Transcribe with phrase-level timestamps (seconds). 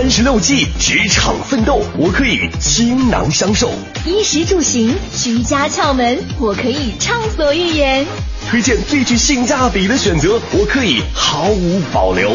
[0.00, 3.66] 三十六计，职场奋斗，我可以倾囊相授；
[4.06, 8.06] 衣食住行，居家窍门，我可以畅所欲言；
[8.48, 12.30] 推荐最具性价比的选择，我可以毫无保留。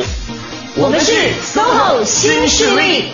[0.75, 1.13] 我们是
[1.53, 3.05] SOHO 新势力。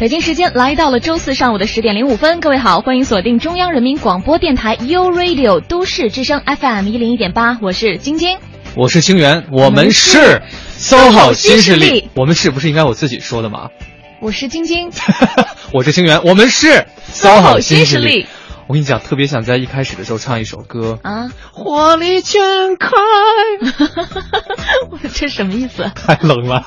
[0.00, 8.36] 北京时间来到了周四上午的十点零五分，各位好，欢迎锁定中央人民广播电台 u Radio 都市之声 FM 一零一点八，我是晶晶，
[8.76, 10.42] 我是清源，我们是
[10.78, 13.68] SOHO 新势力，我们是不是应该我自己说的吗？
[14.20, 14.90] 我是晶晶，
[15.72, 18.26] 我是清源，我们是 SOHO 新势力。
[18.66, 22.40] 我跟你讲，特别想在一开始的时候唱一首歌啊，火力全
[22.76, 22.88] 开，
[25.14, 25.92] 这什么意思？
[25.94, 26.64] 太冷了。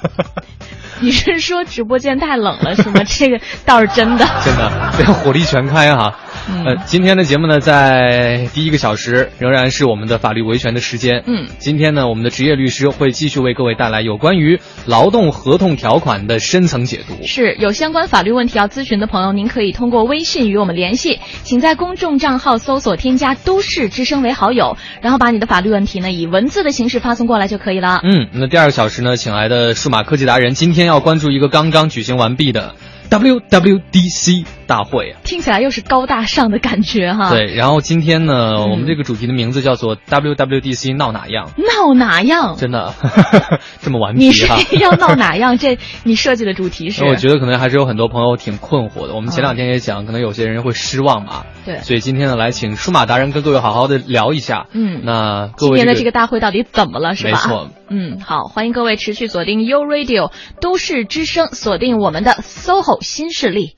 [1.02, 3.02] 你是说直播间太冷了是吗？
[3.06, 6.20] 这个倒是真的，真的，这火力全开哈。
[6.48, 11.24] 呃，今天的节目呢，在第一个小时仍然是我们的法律维权的时间。
[11.28, 17.26] 嗯，今天呢，我们的职业律师会继续为各位带来有关于劳动合同条款的深层解读。
[17.26, 28.00] 是有相关法律问题要咨询的朋友，您可以通过微信与我们联系，请在公众账号搜索添加“都市之声”为好友，然后把你的法律问题呢以文字的形式发送过来就可以了。
[28.04, 32.76] 嗯，那第二个小时呢，请来的数码科技达人，今天要关注一个刚刚举行完毕的。
[33.10, 37.30] WWDC 大会啊，听起来又是高大上的感觉哈。
[37.30, 41.50] 对，然后今天呢，我们这个主题的名字叫做 WWDC 闹哪样？
[41.58, 42.56] 闹哪样？
[42.58, 42.94] 真的
[43.82, 44.26] 这么顽皮？
[44.28, 45.58] 你是要闹哪样？
[45.58, 47.04] 这你设计的主题是？
[47.06, 49.16] 我觉得可能还是有很多朋友挺困惑的。
[49.16, 51.46] 我们前两天也讲，可能有些人会失望嘛。
[51.66, 51.78] 对。
[51.78, 54.68] 所以今天呢，来请数码达人跟各位好好的聊一下。
[54.74, 55.02] 嗯。
[55.04, 57.16] 那各位今天的这个大会到底怎么了？
[57.16, 57.32] 是吧？
[57.32, 57.70] 没错。
[57.90, 63.78] 嗯，好，欢迎各位持续锁定 U Radio 都市之声，锁定我们的 SOHO 新势力。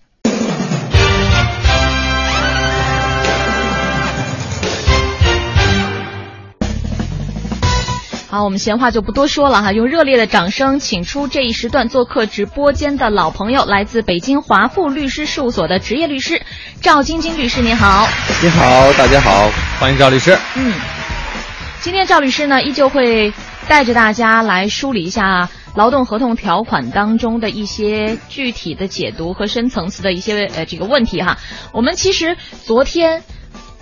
[8.39, 16.41] 好，我们闲话就不多说了哈，用热烈的掌声请出这一时段做客直播间的老朋友，来自北京华富律师事务所的职业律师
[16.79, 18.07] 赵晶晶律师，您好。
[18.41, 20.37] 你好，大家好，欢迎赵律师。
[20.55, 20.71] 嗯，
[21.81, 23.33] 今天赵律师呢，依旧会
[23.67, 31.37] 带着大家来梳理一下劳动合同条款当中的一些具体的解读和深层次的一些呃这个问题哈。
[31.73, 33.21] 我们其实昨天。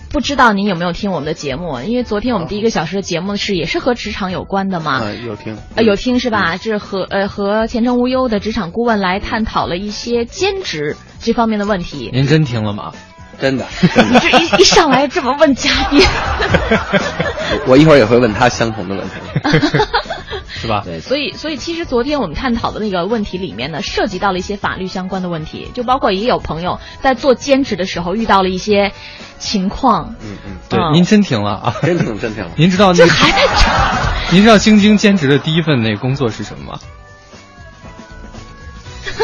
[0.10, 1.80] 不知道您有没有听我们的节目？
[1.82, 5.02] 因为昨天我们第一个小时的节目是也是和职场有关的嘛。
[5.26, 6.58] 有听，呃，有听是吧？
[6.58, 12.10] 这是和呃和前程无忧的职场顾问来探讨了一些兼职这方面的问题。
[12.14, 12.94] 您真听了吗？
[13.42, 13.66] 真的。
[13.82, 16.02] 你这一一上来这么问嘉宾，
[17.68, 19.16] 我一会儿也会问他相同的问题。
[20.50, 20.82] 是吧？
[20.84, 28.92] 对，所以所以其实昨天我们探讨的那个问题里面呢，涉及到了一些法律相关的问题，就包括也有朋友在做兼职的时候遇到了一些
[29.38, 30.16] 情况。
[30.22, 31.76] 嗯嗯，对，您真停了啊？
[31.84, 32.52] 真停真停了。
[32.56, 33.44] 您知道这还在
[34.32, 36.80] 您知道晶晶兼职的第一份那个工作是什么吗？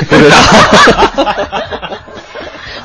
[0.09, 0.37] 不知道。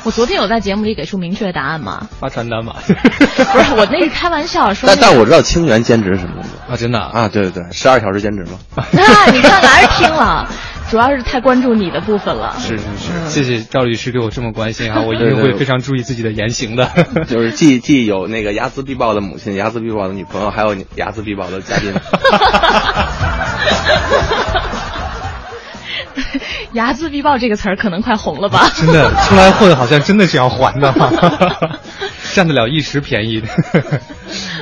[0.05, 2.07] 我昨天有在节目里给出明确的答案吗？
[2.19, 2.77] 发传单吧？
[2.87, 4.87] 不是，我那是开玩笑说。
[4.87, 6.77] 但但我知道清源兼职是什么工作啊？
[6.77, 7.27] 真的啊？
[7.27, 8.85] 对对对，十二小时兼职吗？
[8.91, 10.47] 那你看还是听了，
[10.89, 12.55] 主要是太关注你的部分了。
[12.59, 15.01] 是是是，谢谢赵律师对我这么关心啊！
[15.05, 16.89] 我一定会非常注意自己的言行的。
[17.27, 21.93] 就是既既有那个睚眦必报的母亲、睚眦必报的女朋友，还有睚眦必报的嘉宾。
[26.73, 28.69] 睚眦必报这个词儿可能快红了吧？
[28.75, 30.93] 真的，出来混好像真的是要还的，
[32.33, 33.43] 占得了一时便宜。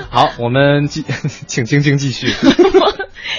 [0.10, 1.04] 好，我们继，
[1.48, 2.34] 请晶晶继续。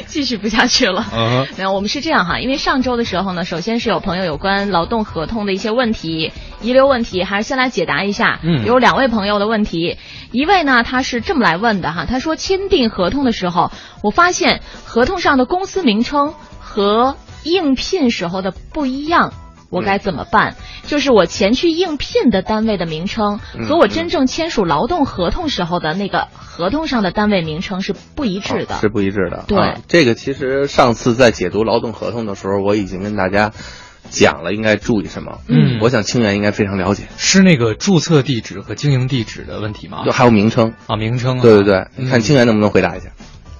[0.06, 1.04] 继续不下去了。
[1.12, 8.38] 嗯，没有，我们是这样哈，因为上周的时候呢，首先是有朋友有关劳动合同的一些问题遗留问题，还是先来解答一下。
[8.42, 9.96] 嗯，有两位朋友的问题，
[10.30, 17.16] 一位呢他是这么来问的哈，他说签订合同的时候，我发现合同上的公司名称和。
[17.48, 19.32] 应聘时候的不一样，
[19.70, 20.56] 我该怎么办？
[20.86, 29.44] 就是我前去应聘的单位的名称和我真正签署劳动合同时候的那个合同上的单位名称是不一致的，是不一致的。
[29.46, 33.52] 对，这个其实上次在解读劳动合同的时候，我已经跟大家
[34.08, 35.40] 讲了应该注意什么。
[35.48, 40.04] 嗯，我想清源应该非常了解，是那个注册地址和经营地址的问题吗？
[40.06, 41.40] 就还有名称啊，名称。
[41.40, 41.64] 对对
[41.96, 43.10] 对，看清源能不能回答一下。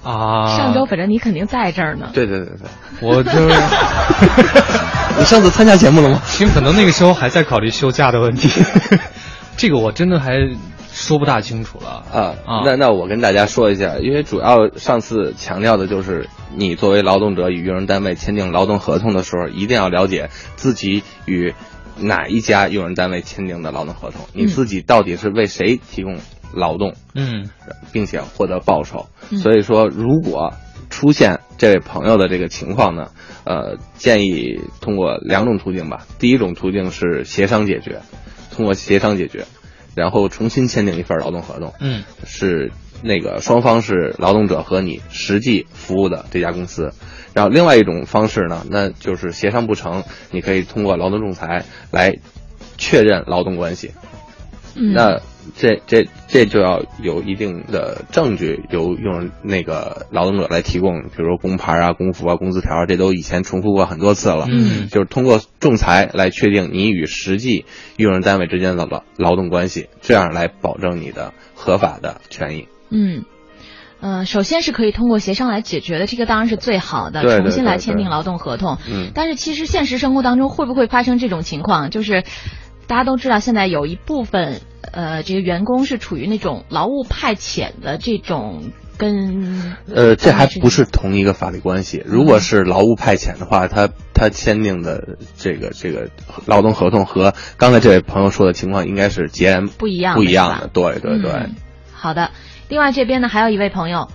[0.03, 2.09] 啊，上周反正你肯定在这儿呢。
[2.13, 3.31] 对对对对，我就
[5.19, 6.21] 你上次参加节目了吗？
[6.39, 8.49] 因为可能那个时候还在考虑休假的问题，
[9.57, 10.33] 这个我真的还
[10.91, 12.61] 说不大清楚了啊啊！
[12.65, 21.53] 那那我跟大家说一下，因为主要上次强调的就是你作为劳动者与用人单位签订劳动合同的时候，一定要了解自己与
[21.97, 26.17] 哪一家用人单位签订的劳动合同，你自己到底是为谁提供。
[26.53, 27.49] 劳动，嗯，
[27.91, 29.07] 并且获得报酬，
[29.41, 30.53] 所以说，如果
[30.89, 33.11] 出现这位朋友的这个情况呢，
[33.43, 36.05] 呃，建议通过两种途径吧。
[36.17, 38.01] 第一种途径是协商解决，
[38.51, 39.45] 通过协商解决，
[39.95, 41.73] 然后重新签订一份劳动合同。
[41.79, 42.71] 嗯，是
[43.03, 46.91] 那个双方是劳动者和你实际服务的这家公司。
[47.33, 52.15] 然后另外一种方式呢，那就是协商不成，你可以通过劳动仲裁来
[52.77, 53.91] 确认劳动关系。
[54.75, 55.21] 嗯，那
[55.55, 64.47] 这这这就要有一定的证据，由用那个劳动者来提供，比如说工牌啊、工服啊、工资条，这都以前重复过很多次了。
[64.49, 67.65] 嗯就是通过仲裁来确定你与实际
[67.97, 72.67] 用人单位之间的劳劳动关系，这样来保证你的合法的权益。
[72.89, 73.25] 嗯。
[74.01, 78.77] 嗯、首先是可以通过协商来解决的，这个当然是最好的，对对重新来签订劳动合同。
[78.89, 81.89] 嗯但是其实现实生活当中会不会发生这种情况？
[81.89, 82.23] 就是
[82.87, 92.03] 大家都知道，现在有一部分呃这个员工是处于那种劳务派遣的这种跟呃，这还不是是同一个法律关系。
[92.05, 96.09] 如果是劳务派遣的话，他他签订的这个这个
[96.45, 100.67] 劳动合同和刚才这位朋友说的情况应该是截然不一样不一样的。
[100.67, 101.31] 对对对。
[101.31, 101.55] 嗯
[102.01, 102.31] 好的，
[102.69, 104.07] 另外这边呢还有一位朋友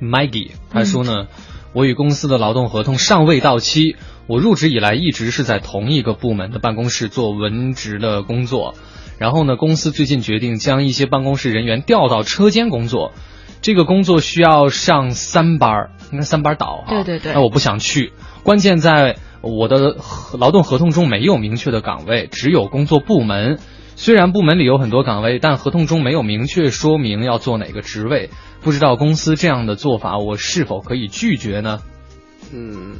[0.00, 1.26] ，Maggie，他说呢，
[1.72, 3.96] 我与公司的劳动合同尚未到期，
[4.28, 8.74] 我入职以来一直是在同一个部门的办公室做文职的工作，
[9.18, 13.12] 然后呢，公司最近决定将一些办公室人员调到车间工作，
[13.62, 16.90] 这个工作需要上三班儿，应该三班倒哈。
[16.90, 19.96] 对对对那我不想去，关键在我的
[20.38, 23.58] 劳动合同中没有明确的岗位，只有工作部门。
[23.98, 28.28] 虽然部门里有很多岗位，但合同中没有明确说明要做哪个职位。
[28.60, 31.80] 不知道公司这样的做法，我是否可以拒绝呢？
[32.52, 32.96] 嗯，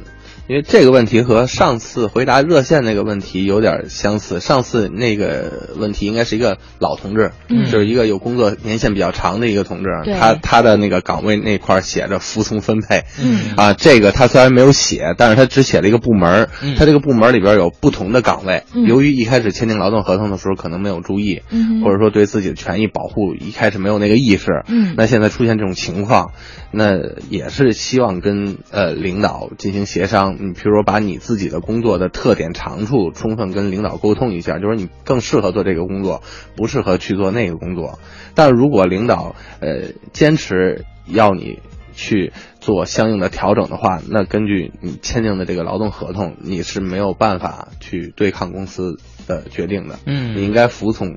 [0.47, 4.39] 因为这个问题和上次回答热线那个问题有点相似。
[4.39, 13.03] 上次那个问题应该是一个老同志，嗯就是一个有工作年限比较长的一个同志，他他的那个岗位那块写着服从分配。
[13.21, 18.63] 嗯啊，这个他虽然没有写，但是他只写了一个部门，嗯他这个部门里边有不同的岗位。
[18.73, 26.31] 嗯由于一开始签订劳动合同的时候可能没有注意，嗯或者说对自己的权益保护一开始没有那个意识，嗯那现在出现这种情况，
[26.71, 26.99] 那
[27.29, 30.36] 也是希望跟呃领导进行协商。
[30.39, 36.21] 你譬如说把你自己的工作的特点长处充分跟领导沟通一下，就是你更适合做这个工作，
[36.55, 37.99] 不适合去做那个工作。
[38.35, 41.59] 但如果领导呃坚持要你
[41.93, 49.99] 去做相应的调整的话，那根据你签订的这个劳动合同，你是没有办法去对抗公司的决定的。
[50.05, 51.15] 嗯你应该服从。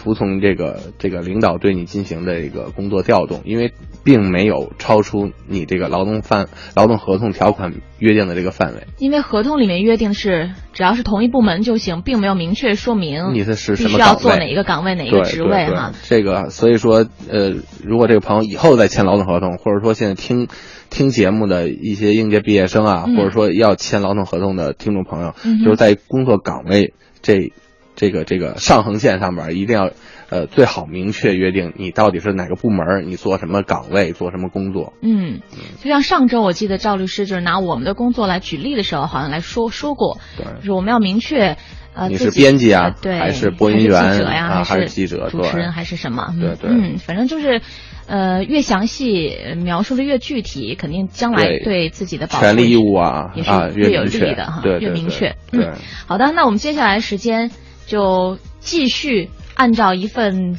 [0.00, 8.86] 服从这个这个领导对你进行的一个工作调动，因为并没有超出你这个劳动范劳动合同条款约定的这个范围。
[8.98, 15.92] 因为合同里面约定是只要是同一部门就行，并没有明确说明你是是什么岗位做哪一个岗位哪一个职位哈。
[16.04, 17.52] 这个所以说，呃，
[17.84, 20.48] 如果这个朋友以后再签劳动合同，或者说现在听
[20.88, 27.52] 听节目的一些应届毕业生啊，嗯或者说要签劳动合同的听众朋友，嗯就是在工作岗位这
[28.00, 29.90] 这个这个上横线上边，一定要
[30.30, 34.94] 呃最好明确约定你到底是哪个部门，你做什么岗位，做什么工作。
[35.02, 35.40] 嗯，
[35.82, 41.58] 就像上周我记得赵律师就是拿我们的工作来举例的时候，好像来说说过，对就是我们要明确。
[41.92, 46.28] 呃，你是编辑啊呃对，还是播音员记者呀，啊还还是记者主持人，还是什么？
[46.34, 47.60] 嗯对对嗯，反正就是，
[48.06, 55.34] 呃，越详细呃描述的越具体，肯定将来对对自己的保护权利义务啊也是啊越有利的哈，越明确。
[55.50, 55.74] 对嗯，
[56.06, 57.50] 好的，那我们接下来时间
[57.86, 60.58] 就继续按照一份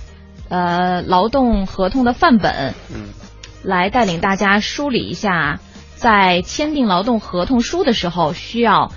[0.49, 3.09] 呃劳动合同的范本，嗯，
[3.63, 5.59] 来带领大家梳理一下，
[5.95, 8.91] 在签订劳动合同书的时候，需要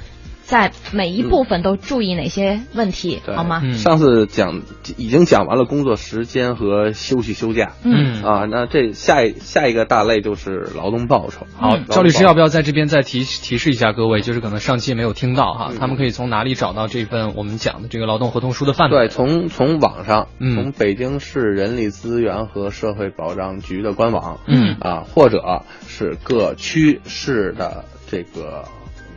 [0.46, 3.34] 在每一部分都注意哪些问题，对。
[3.34, 3.60] 好吗？
[3.64, 3.74] 嗯。
[3.74, 4.62] 上次讲
[4.96, 7.72] 已经讲完了工作时间和休息休假。
[7.82, 8.22] 嗯。
[8.22, 11.46] 啊，那这下一下一个大类就是劳动报酬。
[11.56, 11.84] 好，嗯。
[11.88, 15.78] 赵律师要不要在这边再提提示一下各位，就是可能上期没有听到哈，嗯。
[15.78, 18.98] 他们可以从哪里找到这份我们讲的这个劳动合同书的范本？
[18.98, 24.76] 对，从从网上，嗯从北京市人力资源和社会保障局的官网，嗯。
[24.80, 28.64] 啊，或者是各区市的这个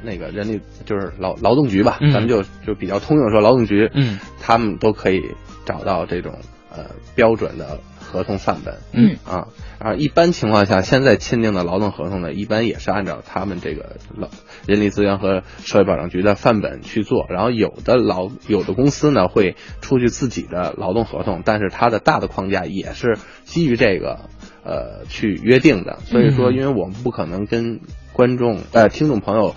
[0.03, 5.21] 那个人力就是劳劳动局吧，嗯咱们就就比较通用说劳动局，嗯，他们都可以
[5.65, 6.39] 找到这种
[6.71, 6.85] 呃
[7.15, 8.77] 标准的合同范本。
[8.93, 9.47] 嗯啊
[9.79, 14.27] 啊，一般情况下，现在签订的劳动合同呢，一般也是按照他们这个劳
[14.65, 17.27] 人力资源和社会保障局的范本去做。
[17.29, 24.21] 然后有的劳有的公司呢会出具自己的劳动合同，但是它的大的框架也是基于这个
[24.63, 25.99] 呃去约定的。
[26.05, 27.81] 所以说，嗯因为我们不可能跟
[28.13, 29.53] 观众呃听众朋友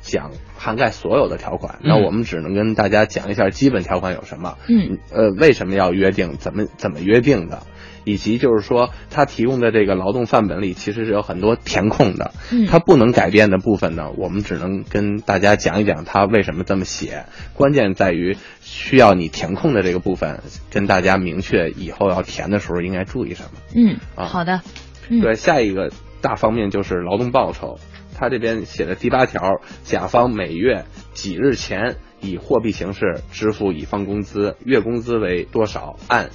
[0.00, 4.56] 讲涵盖所有的条款，那嗯我们只能跟大家讲一下基本条款有什么。
[4.68, 6.36] 嗯呃，为什么要约定？
[6.38, 7.62] 怎么怎么约定的？
[8.04, 17.26] 以及就是说他提供的这个劳动范本里其实是有很多填空的，嗯他不能改变的部分呢，我们只能跟大家讲一讲他为什么这么写。
[17.54, 20.40] 关键在于需要你填空的这个部分，
[20.70, 23.50] 跟大家明确以后要填的时候应该注意什么。
[23.74, 24.62] 嗯，啊好的，
[25.10, 25.92] 嗯对，下一个
[26.22, 27.78] 大方面就是劳动报酬。
[28.20, 30.84] 他这边写的第八条，甲方每月
[31.14, 36.28] 几日前以货币形式支付乙方工资，月工资为多少，按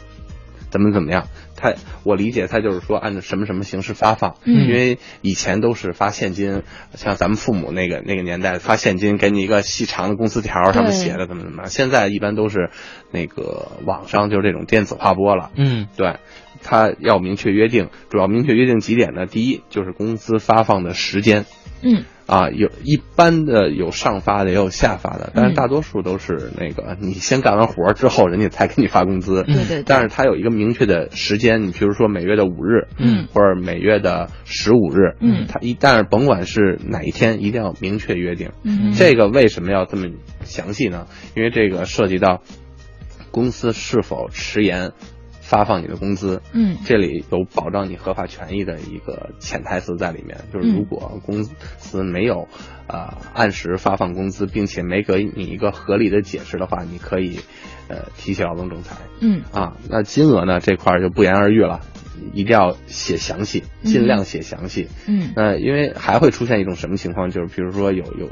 [0.71, 1.27] 怎么怎么样。
[1.55, 4.67] 他我理解他就是说按照什么什么形式发放，嗯。
[4.67, 6.63] 因为以前都是发现金，
[6.95, 11.69] 像咱们父母那个那个年代发现金，给你一个细长的工资条，上面写的怎么怎么样。
[11.69, 12.71] 现在一般都是
[13.11, 15.87] 那个网上就是这种电子划拨了，嗯。
[15.95, 16.17] 对，
[16.61, 19.27] 他要明确约定，主要明确约定几点呢？
[19.27, 21.45] 第一就是工资发放的时间
[21.81, 29.43] 嗯啊，有一般的有上发的，也有下发的，但嗯是大多数都是那个你先干完活儿之后，人家才给你发工资。
[29.43, 38.51] 对对对但是他有一个明确的时间，你比如说每月的五日，嗯或者每月的十五日，嗯他一但是甭管是哪一天，一定要明确约定。
[38.63, 40.07] 嗯这个为什么要这么
[40.43, 41.05] 详细呢？
[41.35, 42.41] 因为这个涉及到
[43.29, 44.93] 公司是否迟延
[45.55, 46.41] 发放你的工资。
[46.51, 52.49] 嗯这里有保障你合法权益的一个潜台词在里面，就是如果公司没有
[52.87, 57.39] 呃按时发放工资，并且没给你一个合理的解释的话，你可以
[57.87, 59.77] 呃提起劳动仲裁嗯啊。
[59.89, 61.79] 那金额呢这块就不言而喻了，
[62.33, 64.87] 一定要写详细，尽量写详细。
[65.07, 65.31] 嗯。
[65.35, 68.29] 呃，因为还会出现一种什么情况，就是比如说有有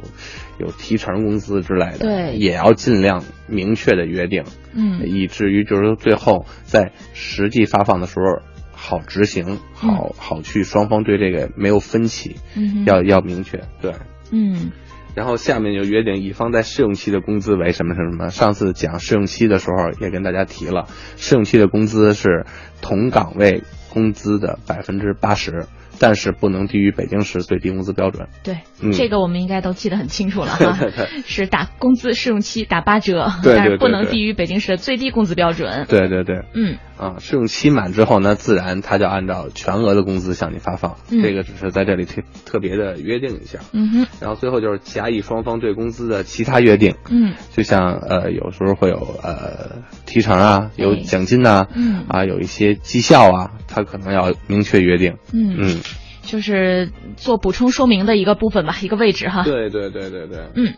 [0.59, 2.35] 有提成工资之类的，对。
[2.35, 5.01] 也要尽量明确的约定，嗯。
[5.07, 13.93] 以至于就是说最后在实际发放的时候好执行，好好去双方对这个没有分歧，嗯要要明确对。
[14.31, 14.71] 嗯
[15.15, 18.29] 然后下面就约定乙方在试用期的工资为什么什么什么。
[18.29, 22.45] 上次讲试用期的时候也跟大家提了，试用期的工资是
[22.81, 25.67] 同岗位工资的百分之八十，
[25.99, 28.27] 但是不能低于北京市最低工资标准。
[28.43, 28.91] 对，嗯。
[28.91, 30.77] 这个我们应该都记得很清楚了 哈，
[31.25, 35.85] 是打工资试用期打八折，对对但是不能低于北京市的最低工资标准。
[35.87, 36.77] 对对对，嗯。
[36.95, 40.95] 啊，试用期满之后呢，自然他就按照全额的工资向你发放。
[41.09, 41.21] 嗯。
[41.21, 43.59] 这个只是在这里特特别的约定一下。
[43.73, 44.07] 嗯哼。
[44.21, 47.33] 然后最后就是甲乙双方对工资的其他约定，嗯。
[47.51, 52.05] 就像呃有时候会有呃提成啊，有奖金呐、嗯。
[52.07, 55.15] 啊有一些绩效啊，他可能要明确约定。
[55.33, 55.81] 嗯，嗯，
[56.23, 59.43] 就是做补充说明的一个部分吧，一个位置哈。
[59.43, 60.39] 对对对对对。
[60.55, 60.73] 嗯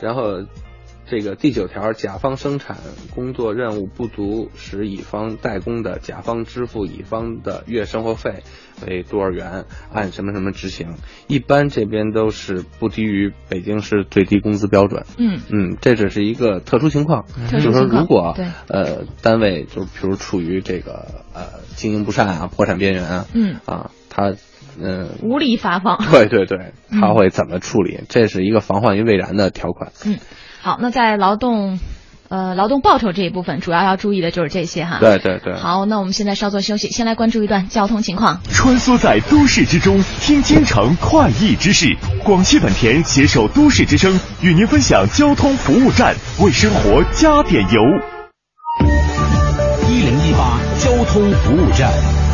[0.00, 0.44] 然后
[1.10, 2.76] 这个第九条，甲方生产
[3.14, 8.42] 工作任务不足使乙方代工的，甲方支付乙方的月生活费
[8.86, 10.96] 为多少元，按什么什么执行。
[11.26, 15.06] 一般这边都是不低于北京市最低工资标准。
[15.16, 18.36] 嗯嗯，这只是一个特殊情况，嗯就是说如果
[18.68, 24.34] 呃单位就比如处于这个呃经营不善啊、破产边缘啊，嗯，啊，他
[24.80, 25.08] 嗯。
[25.22, 25.98] 无力发放。
[26.10, 28.00] 对 对对，嗯他会怎么处理？
[28.08, 29.92] 这是一个防患于未然的条款。
[30.04, 30.18] 嗯，
[30.62, 31.78] 好，那在劳动
[32.28, 34.98] 呃劳动报酬这一部分，主要要注意的就是这些哈。。
[35.00, 35.54] 对对对。
[35.54, 38.40] 好，那我们现在稍作休息，先来关注一段交通情况。
[38.50, 41.96] 穿梭在都市之中，听京城快意之事。
[42.24, 47.80] 广汽本田携手都市之声，与您分享交通服务站，为生活加点油。
[49.88, 52.27] 一零一八交通服务站。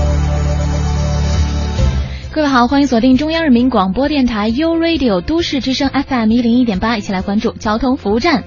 [2.34, 8.42] 各位好，欢迎锁定中央人民广播电台 u Radio 都市之声 FM 一零一点八，一起来关注交通服务站。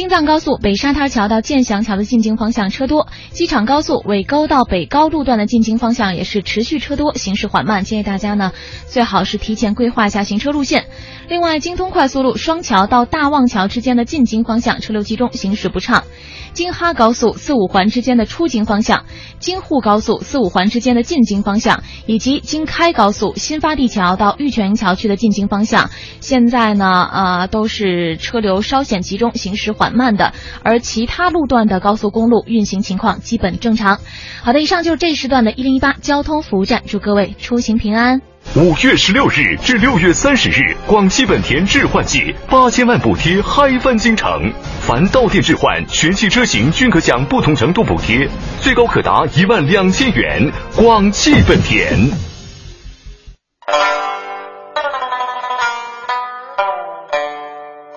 [0.00, 8.52] 京藏高速北沙滩桥到建祥桥的进京方向车多，机场高速尾沟到北高路段的进京方向也是持续车多，行驶缓慢，建议大家呢
[8.86, 10.86] 最好是提前规划一下行车路线。
[11.28, 16.04] 另外，京通快速路双桥到大望桥之间的进京方向车流集中，行驶不畅。
[16.52, 19.04] 京哈高速四五环之间的出京方向，
[19.38, 25.90] 京沪高速四五环之间的进京方向，以及京开高速新发地桥到玉泉桥区的进京方向，
[26.20, 30.32] 现在呢，呃，都是车流稍显集中，行驶缓慢的，
[30.62, 33.98] 而其他路段的高速公路运行情况基本正常。
[34.42, 38.20] 好的，以上就是这时段的一零一八交通服务站，祝各位出行平安。
[38.56, 48.26] 五月十六日至六月三十日，广汽本田置换季八千万补贴嗨翻京城，凡到店置换，全系车型均可享不同程度补贴，
[48.60, 50.50] 最高可达一万两千元。
[50.74, 52.10] 广汽本田。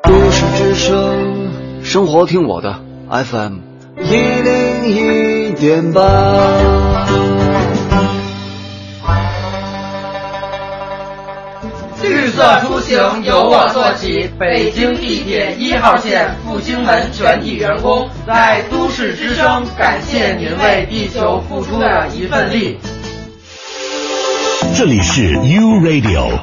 [0.03, 1.32] 都市之声，
[1.83, 3.57] 生活听我的 FM
[4.01, 6.01] 一零一点八。
[12.01, 22.79] 绿色出行由我做起，北京地铁一号线复兴门全体员工在都市之声感谢您为地球付出的一份力。
[24.75, 26.39] 这里是 U Radio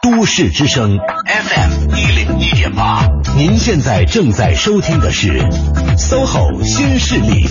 [0.00, 5.28] 都市之声 FM 一零一点八，您现在正在收听的是
[5.96, 7.44] SOHO 新势力。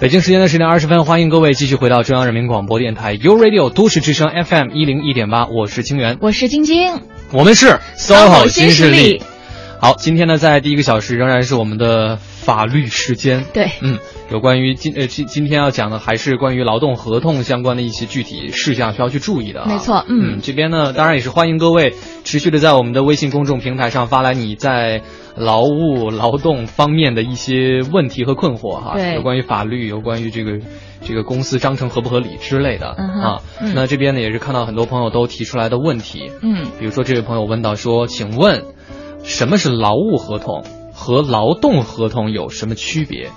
[0.00, 9.22] 北京时间的十点二十分，欢迎各位继续回到中央人民广播电台 U Radio 都市之声 FM 一零一点八，我是清源，我是晶晶，我们是 SOHO 新势力。
[9.80, 13.44] 好，今天呢，在第一个小时仍然是我们的法律时间。
[13.52, 14.00] 对，嗯，
[14.30, 19.66] 有关于今呃今今天要讲的还是关于劳动合同相关的一些具体事项需要去注意的、啊。
[19.68, 21.94] 没错，嗯嗯，这边呢，当然也是欢迎各位
[22.24, 25.02] 持续的在我们的微信公众平台上发来你在
[25.34, 30.58] 劳务劳动方面的一些问题和困惑哈，对有关于法律，有关于这个
[31.00, 33.42] 这个公司章程合不合理之类的、嗯啊。
[33.62, 38.62] 嗯那这边呢也是看到很多朋友都提出来的问题，嗯，比如说这位朋友问到说，请问
[39.24, 43.30] 什么是劳务合同和劳动合同有什么区别？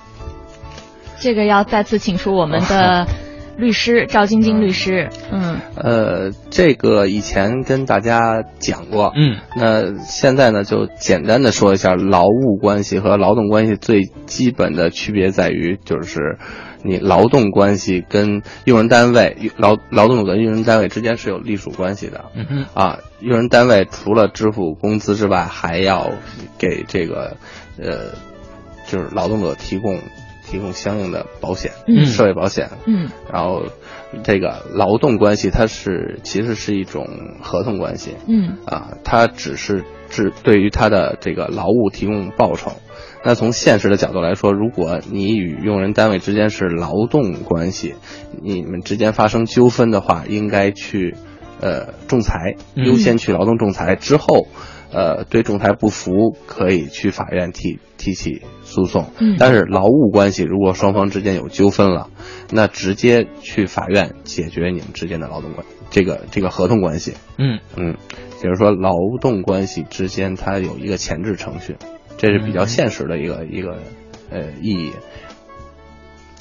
[1.21, 3.07] 这个要再次请出我们的
[3.57, 5.09] 律师赵晶晶律师。
[5.31, 16.39] 嗯呃，这个以前跟大家讲过，嗯那现在呢就简单的说一下劳务关系和劳动关系最基本的区别在于，就是
[16.83, 22.25] 你劳动关系跟用人单位劳劳动者跟用人单位之间是有隶属关系的。
[22.33, 26.09] 嗯哼啊，用人单位除了支付工资之外，还要
[26.57, 27.37] 给这个
[27.77, 28.15] 呃，
[28.87, 29.99] 就是劳动者提供
[30.51, 32.70] 提供相应的保险，嗯社会保险。
[32.86, 33.63] 嗯然后，
[34.24, 37.08] 这个劳动关系它是其实是一种
[37.41, 42.74] 合同关系嗯啊，它只是只对于他的这个劳务提供报酬。
[43.24, 47.96] 那从现实的角度来说，如果你与用人单位之间是劳动关系，
[48.43, 51.15] 你们之间发生纠纷的话，应该去
[51.62, 54.48] 呃仲裁，嗯优先去劳动仲裁之后。
[54.91, 59.12] 呃，对仲裁不服，可以去法院提提起诉讼。
[59.19, 62.10] 嗯但是劳务关系，如果双方之间有纠纷了，
[62.51, 67.13] 那直接去法院解决你们之间的劳动关这个这个合同关系。
[67.38, 67.95] 嗯嗯，
[68.42, 71.77] 比如说劳动关系之间它有一个前置程序，
[72.18, 73.77] 这是比较现实的一个、一个
[74.29, 74.92] 呃意义。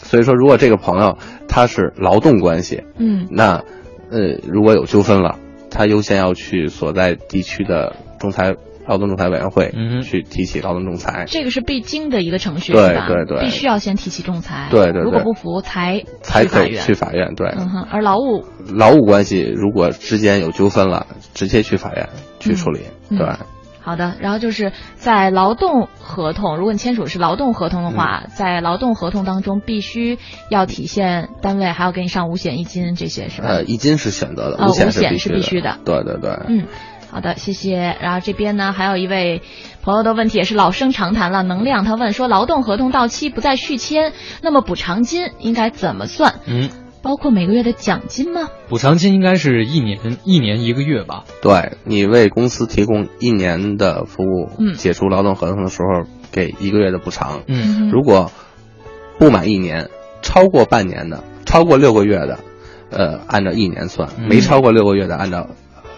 [0.03, 3.65] 所以说，如果这个朋友他是劳动关系，嗯那
[4.11, 5.39] 呃如果有纠纷了，
[5.71, 8.55] 他优先要去所在地区的仲裁
[8.87, 11.25] 劳动仲裁委员会嗯去提起劳动仲裁。
[11.27, 13.07] 这个是必经的一个程序，对吧？
[13.09, 14.69] 对对必须要先提起仲裁。
[14.71, 17.35] 对对对如果不服才才可以去法院。
[17.35, 22.81] 对，嗯哼，而劳务劳务关系如果之间有纠纷了，直接去法院去处理，
[23.11, 23.27] 嗯对。
[23.83, 30.19] 好的，然后就是在劳动合同，如果你签署的是劳动合同的话，嗯在劳动合同当中必须
[30.51, 33.49] 要体现单位还要给你上五险一金这些是吧？
[33.49, 36.67] 呃，一金是选择的，五险必须是必须的对对对，嗯，
[37.11, 37.97] 好的，谢谢。
[38.01, 39.43] 然后这边呢，还有一位
[39.83, 46.37] 朋友的问题也是老生常谈了，能量他问说，劳动合同到期不再续签，那么补偿金应该怎么算？
[46.47, 46.69] 嗯，
[47.03, 48.49] 包括每个月的奖金吗？
[48.69, 51.25] 补偿金应该是一年一年一个月吧？
[51.43, 57.43] 对你为公司提供一年的服务，嗯解除劳动合同的时候给一个月的补偿。
[57.49, 58.31] 嗯如果
[59.19, 59.91] 不满一年，
[60.23, 62.39] 超过半年的，超过六个月的，
[62.91, 65.49] 呃，按照一年算；嗯没超过六个月的，按照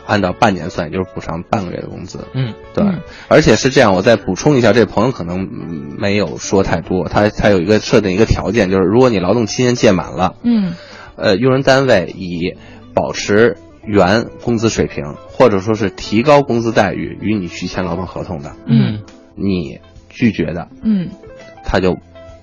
[0.07, 2.27] 按照半年算，也就是补偿半个月的工资。
[2.35, 10.75] 嗯对，嗯而且是这样，我再补充一下，这朋友可能嗯没有说太多，他他有一个设定一个条件，就是如果你劳动期间届满了，嗯
[11.17, 12.57] 呃，用人单位以
[12.95, 19.03] 保持原工资水平，或者说是提高工资待遇与你续签劳动合同的，嗯
[19.35, 21.11] 你拒绝的，嗯
[21.65, 21.99] 他就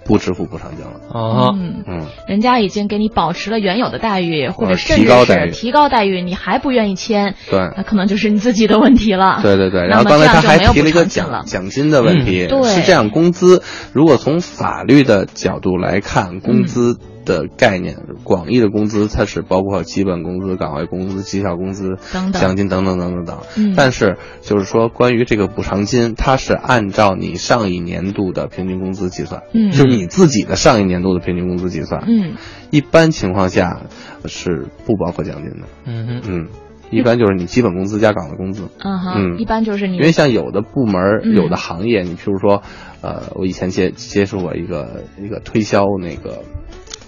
[0.05, 0.93] 不支付补偿金了。
[1.09, 1.55] 哦。
[1.55, 5.51] 嗯，嗯，人家已经给你保持了原有的待遇，或者甚至提高待遇。
[5.51, 7.59] 是提高待遇，你还不愿意签，对。
[7.75, 9.39] 那可能就是你自己的问题了。
[9.41, 12.69] 对对对，然后刚才他还提了一个奖奖金的问题，嗯对。
[12.69, 13.62] 是这样，工资
[13.93, 16.97] 如果从法律的角度来看，工资
[17.29, 23.37] 的概念，广义的工资它是包括基本工资、岗位工资、绩效工资、等等奖金等等等等等。
[23.55, 32.03] 嗯但是就是说，关于这个补偿金，它是按照你上一年度的平均工资计算，嗯就是你自己的上一年度的平均工资计算。
[32.07, 32.33] 嗯
[32.71, 33.81] 一般情况下
[34.25, 35.67] 是不包括奖金的。
[35.85, 36.47] 嗯哼嗯，
[36.91, 38.69] 一般就是你基本工资加岗位工资。
[38.83, 42.61] 嗯哼，嗯一般就是你因为像有的部门、嗯有的行业，你譬如说，
[43.01, 46.43] 呃，我以前接接触过一个一个推销那个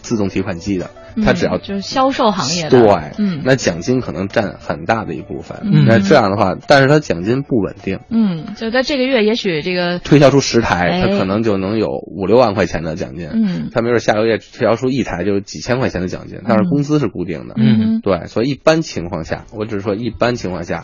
[0.01, 0.89] 自动提款机的，
[1.23, 3.41] 他只要嗯就是销售行业的，对，嗯。
[3.43, 5.59] 那奖金可能占很大的一部分。
[5.63, 5.85] 嗯。
[5.87, 11.01] 那这样的话，但是它奖金不稳定，嗯，就在这个月，也许这个推销出十台，哎。
[11.01, 13.29] 他可能就能有五六万块钱的奖金。
[13.31, 13.69] 嗯。
[13.71, 17.55] 他没准下个月推销出一台就有几千块钱的奖金，但是工资是固定的。
[17.57, 17.99] 嗯。
[18.01, 20.83] 对，所以一般情况下，我只是说一般情况下，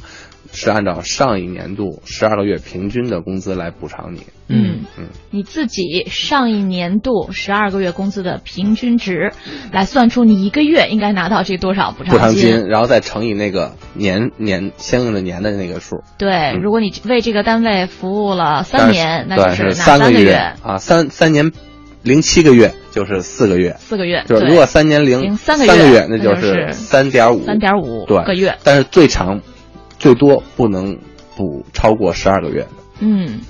[0.52, 4.22] 是按照上一年度十二个月平均的工资来补偿你。
[4.50, 9.34] 嗯嗯，你自己上一年度十二个月工资的平均值，
[9.74, 12.68] 来算出你一个月应该拿到这多少补偿补偿金。
[12.70, 16.02] 然后再乘以那个年年相应的年的那个数。
[16.18, 20.34] 对，如果你为这个单位服务了三年，那对就是拿三个月
[20.64, 21.52] 啊，三三年
[22.04, 23.76] 零七个月就是四个月。
[23.80, 28.56] 四个月，对就是如果三年零零三个个月那就是三点五三点五对个月。
[28.64, 29.42] 但是最长
[30.00, 31.00] 最多不能
[31.36, 32.68] 补超过十二个月。
[33.00, 33.42] 嗯，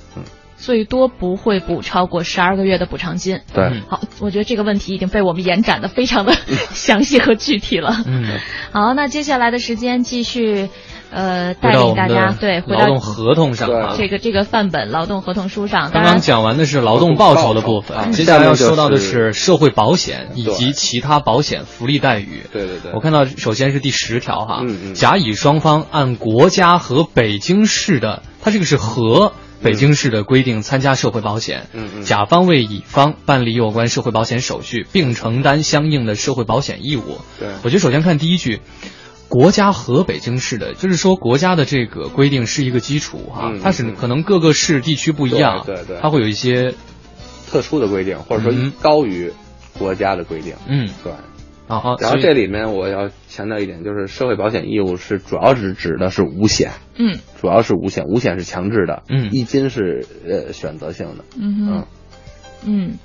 [0.56, 3.40] 最多不会补超过十二个月的补偿金。
[3.54, 6.34] 对，好，我觉得这个问题已经被我们延展的非常的
[6.74, 8.02] 详细和具体了。
[8.06, 8.24] 嗯，
[8.72, 10.68] 好，那接下来的时间继续，
[11.10, 13.94] 呃，带领大家对回到劳动合同上啊。
[13.96, 22.42] 这个这个范本劳动合同书上，刚刚讲完的是劳动报酬的部分，啊接下来要说到的是社会保险以及其他保险福利待遇。
[22.52, 24.62] 对对对我看到首先是第十条哈，
[24.94, 37.18] 甲乙双方按国家和北京市的，它这个是和北京市的规定参加社会保险，嗯嗯甲方为乙方办理有关社会保险手续，并承担相应的社会保险义务。
[37.40, 38.60] 对我觉得首先看第一句。
[39.28, 45.98] 国家和北京市的，就是说国家的这个规定是一个基础哈，嗯它是嗯可能各个市地区不一样，对对对。
[46.00, 46.74] 它会有一些
[47.48, 49.32] 特殊的规定，或者说嗯高于
[49.78, 50.54] 国家的规定。
[50.66, 51.12] 嗯，对。
[51.68, 57.18] 然后这里面我要强调一点，就是社会保险义务是主要是指的是五险，嗯。
[57.38, 59.28] 主要是五险，五险是强制的，嗯。
[59.32, 61.24] 一金是呃选择性的。
[61.38, 61.86] 嗯哼。
[62.64, 62.98] 嗯，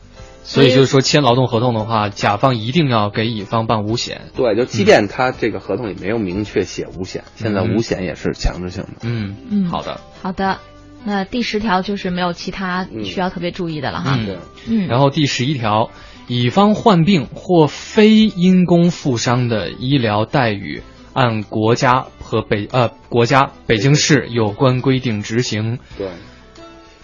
[0.44, 4.24] 所以就是说签劳动合同的话，甲方一定要给乙方办五险。
[4.36, 8.90] 对，就即便他这个合同里没有明确写五险，现在嗯五险也是强制性的。
[9.04, 10.02] 嗯嗯好的。
[10.22, 10.60] 好的。
[11.06, 14.18] 那第十条就是没有其他需要特别注意的了哈。
[14.18, 15.90] 嗯，嗯，然后第十一条，
[16.28, 25.80] 乙方患病或非因公负伤的医疗待遇，按国家和北呃国家北京市有关规定执行。
[25.98, 26.08] 对。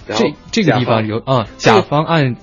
[0.08, 2.36] 然后这这个地方有啊、甲方按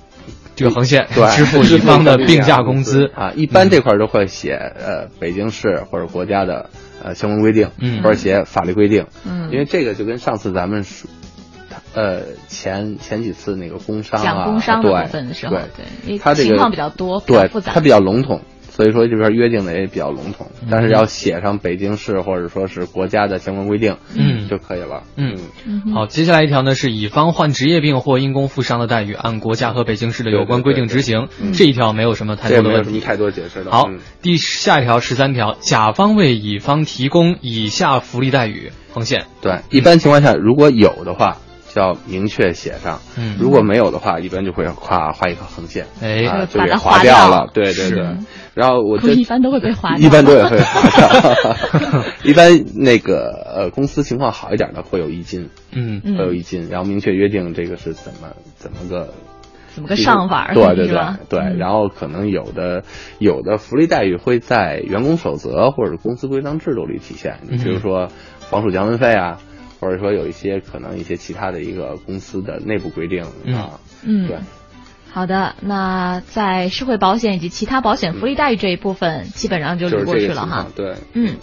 [0.56, 6.70] 这个横线对支付乙方的病假工资 啊，一般这块儿都会写呃北京市或者国家的
[7.04, 11.08] 呃相关规定，嗯或者写法律规定，嗯因为这个就跟上次咱们说
[11.94, 18.40] 呃前前几次那个工伤啊，讲工伤的对部分的时候，对对，因为它这个情况比较多，对复杂，它比较笼统。
[18.76, 25.04] 所以说这边约定的也比较笼统，嗯但是要写上北京市或者说是国家的相关规定，嗯就可以了。
[25.16, 31.20] 嗯嗯好，接下来一条呢是乙方患职业病或因公负伤的待遇，按国家和北京市的有关规定执行。
[31.20, 32.90] 对对对对这一条没有什么太多的问题。
[32.90, 33.70] 没有太多解释的。
[33.70, 39.24] 好嗯，第下一条十三条，甲方为乙方提供以下福利待遇，横线。
[39.40, 41.45] 对，一般情况下如果有的话，就
[41.80, 43.00] 要明确写上。
[43.16, 47.50] 嗯如果没有的话，一般就会画画一个横线，哎啊，就给它划掉掉了。
[47.52, 48.06] 对对对。
[48.54, 52.02] 然后我这 一般都会被划掉 一般都也会划掉。
[52.24, 59.12] 一般那个呃公司情况好一点的会有一金，嗯嗯会有一金，然后明确约定这个是怎么怎么个
[59.74, 60.54] 怎么个上法儿？
[60.54, 60.96] 对对对？
[61.28, 62.82] 对，嗯然后可能有的
[63.18, 68.08] 有的福利待遇会在员工守则或者公司规章制度里体现，你比如说
[68.38, 69.38] 防暑降温费啊，
[69.86, 73.22] 或者说有一些可能一些其他的一个公司的内部规定
[73.54, 74.36] 啊，嗯对。
[75.12, 80.66] 好的，那在社会保险以及其他保险福利待遇这一部分，基本上就捋过去了哈。
[80.74, 81.36] 对，嗯，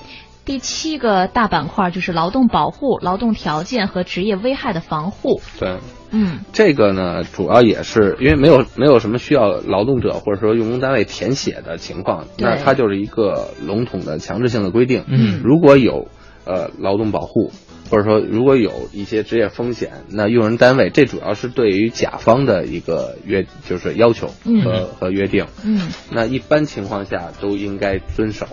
[0.46, 5.42] 第七个大板块就是劳动保护、劳动条件和职业危害的防护。
[5.60, 5.78] 对。
[6.16, 15.04] 嗯这个呢，主要也是因为没有没有什么需要劳动者或者说用工单位填写的情况，那它就是一个笼统的强制性的规定。
[15.08, 16.10] 嗯如果有
[16.46, 17.52] 呃劳动保护，
[17.94, 25.46] 或者说如果有一些职业风险，那用人单位这主要是对于甲方的一个约就是要求嗯和、和约定。
[25.64, 28.48] 嗯，那一般情况下都应该遵守。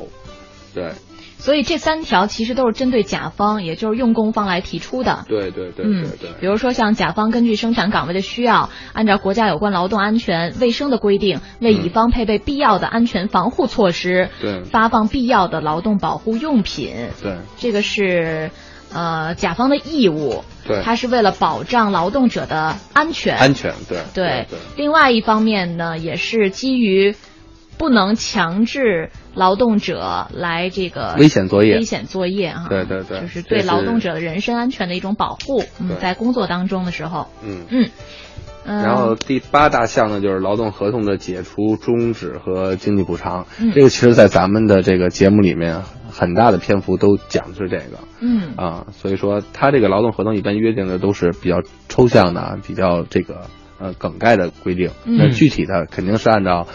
[0.74, 0.90] 对
[1.38, 5.24] 所以这三条其实都是针对甲方，也就是用工方来提出的。
[5.26, 6.31] 对对对嗯对对。
[6.38, 16.94] 比如说像甲方根据生产岗位的需要，按照国家有关劳动安全卫生的规定，为乙方配备必要的安全防护措施，对发放必要的劳动保护用品。
[17.22, 18.50] 对这个是
[18.92, 23.37] 呃甲方的义务，对它是为了保障劳动者的安全。
[23.37, 27.14] 安全对对对另外一方面呢，也是基于
[27.79, 32.66] 不能强制劳动者来这个危险作业危险作业哈。
[32.68, 35.64] 对对对就是对劳动者的人身安全的一种保护。
[35.81, 37.88] 嗯，在工作当中的时候，嗯嗯。
[38.66, 43.46] 嗯然后第八大项呢，就是劳动合同的解除、终止和经济补偿。
[43.59, 48.87] 嗯这个其实，在咱们的这个节目里面，很大的篇幅都讲的是这个嗯啊。
[48.92, 53.46] 所以说，他这个劳动合同一般约定的都是比较抽象的、比较这个
[53.79, 54.90] 呃梗概的规定。
[55.05, 56.66] 嗯那具体的肯定是按照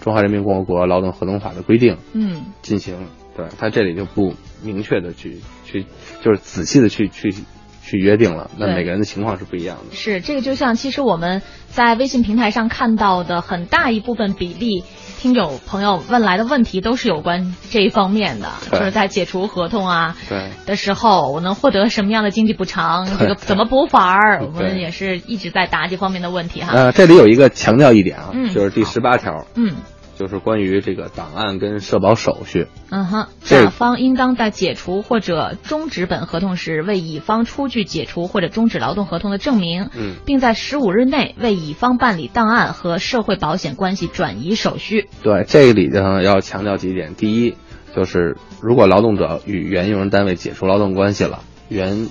[0.04, 3.06] 《中华人民共和国劳动合同法》的规定嗯进行。
[3.36, 5.86] 对，他这里就不明确的去去，
[6.22, 7.34] 就是仔细的去去
[7.82, 8.48] 去约定了。
[8.56, 9.96] 那每个人的情况是不一样的。
[9.96, 14.84] 是这个，就像其实我们在微信平台上看到的很大一部分比例，
[15.24, 20.50] 听友朋友问来的问题都是有关这一方面的，就是在解除合同啊对。
[20.66, 23.06] 的时候，我能获得什么样的经济补偿？
[23.18, 24.44] 这个怎么补法儿？
[24.44, 26.74] 我们也是一直在答这方面的问题哈。
[26.74, 29.76] 呃，这里有一个强调一点啊，嗯就是第十八条，嗯
[30.16, 32.66] 就是关于这个档案跟社保手续。
[32.90, 45.08] 嗯哼，甲方应当在解除或者终止本合同时，为乙方出具解除或者终止劳动合同的证明，嗯并在十五日内为乙方办理档案和社会保险关系转移手续。
[45.22, 47.54] 对，这里呢要强调几点：第一，
[47.94, 52.08] 就是如果劳动者与原用人单位解除劳动关系了，原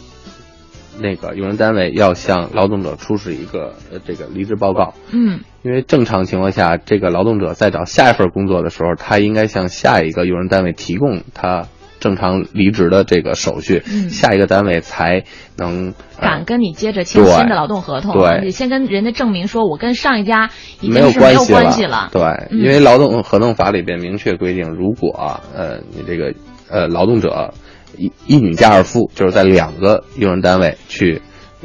[0.99, 4.93] 那个用人单位要向劳动者出示一个呃这个离职报告。
[5.11, 11.67] 嗯因为正常情况下，这个劳动者在找下一份工作的时候，他应该向下一个用人单位提供他
[12.01, 14.09] 正常离职的这个手续，嗯。
[14.09, 15.23] 下一个单位才
[15.55, 18.41] 能、呃敢跟你接着签新的劳动合同，对。
[18.43, 20.49] 你先跟人家证明说，我跟上一家
[20.81, 22.09] 已没有经是没有系关系了。
[22.11, 22.21] 对，
[22.51, 22.59] 嗯。
[22.59, 26.33] 因为劳动合同法里边明确规定，如果呃你这个
[26.69, 27.53] 呃劳动者
[27.97, 31.21] 一一女加二夫，就是在两个用人单位去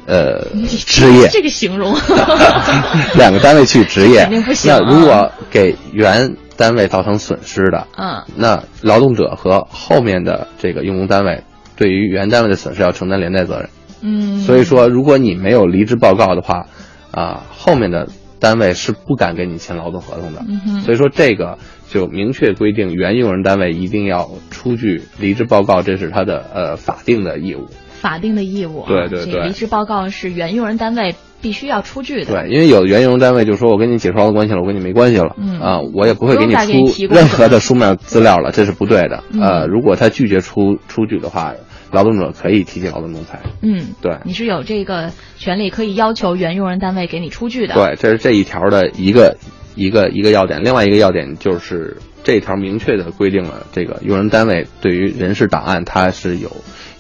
[0.08, 0.44] 呃
[0.86, 1.94] 职业，这个形容
[3.14, 11.44] 两个单位去职业肯定不，行那啊如果给原单位造成损失的，嗯那劳动者和后面的这个用工单位
[11.76, 13.68] 对于原单位的损失要承担连带责任。
[14.00, 16.66] 嗯，所以说，如果你没有离职报告的话，
[17.10, 20.44] 啊、后面的单位是不敢跟你签劳动合同的。
[20.84, 21.58] 所以说，这个
[21.90, 27.66] 就明确规定，原用人单位一定要出具离职报告，这是他的呃法定的义务。
[28.00, 32.32] 法定的义务啊，对对对离职报告是原用人单位必须要出具的。
[32.32, 39.22] 对，因为有的原用人单位就说我跟你解除劳动关系了，我跟你没关系了，嗯啊，我也不会给你出任何的书面资料了，这是不对的。
[39.30, 41.54] 嗯呃，如果他拒绝出出具的话，
[41.92, 43.40] 劳动者可以提起劳动仲裁。
[43.62, 49.36] 嗯，对你是有这个权利可以要求原用人单位给你出具的。，对，这是这一条的一个
[49.74, 50.62] 一个一个要点。
[50.64, 56.50] 另外一个要点就是这一条明确的规定了，这个用人单位对于人事档案，它是有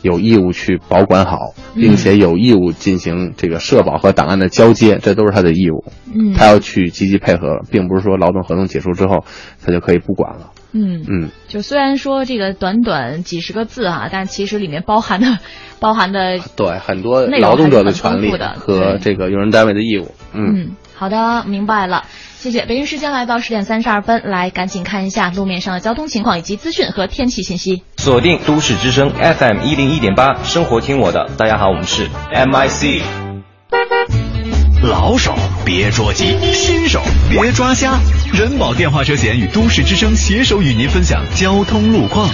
[0.02, 5.84] 有义务去保管好，并且有义务进行这个社保和档案的交接，这都是他的义务。
[6.06, 9.24] 嗯，他要去积极配合，并不是说劳动合同结束之后
[9.64, 10.50] 他就可以不管了。
[10.72, 15.38] 嗯嗯，就虽然说这个短短几十个字啊，但其实里面包含的
[15.80, 20.12] 包含的对，很多劳动者的权利和这个用人单位的义务。
[20.32, 22.04] 嗯嗯，好的，明白了。
[22.40, 22.64] 谢谢。
[22.66, 27.82] 北京时间来到十点三十二分，来赶紧看一下路面上的交通情况以及资讯和天气信息。
[27.96, 31.28] 锁定都市之声 FM 一零一点八，生活听我的。
[31.36, 33.02] 大家好，我们是 MIC。
[34.84, 37.98] 老手别着急，新手别抓瞎。
[38.32, 42.28] 人保电话车险与都市之声携手与您分享交通路况。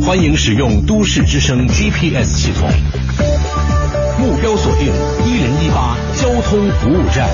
[0.00, 2.70] 欢迎使用都市之声 GPS 系统，
[4.18, 4.86] 目标锁定
[5.26, 5.29] 一
[5.74, 7.28] 八交通服务站。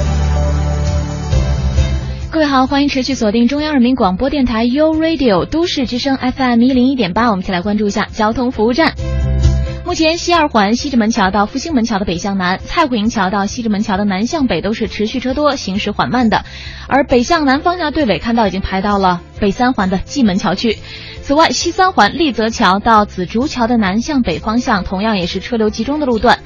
[2.31, 8.94] 各位好，欢迎持续锁定中央人民广播电台 U Radio 都市之声 FM 一零一点八，我们一起来关注一下交通服务站。
[9.87, 16.44] 目前西二环西直门桥到复兴门桥的北向南，蔡虎营桥到西直门桥的南向北都是持续车多，行驶缓慢的。
[16.88, 20.77] 而北向南方向队尾看到已经排到了北三环的蓟门桥去。
[21.22, 26.40] 此外，西三环立泽桥到紫竹桥的南向北方向同样也是车流集中的路段。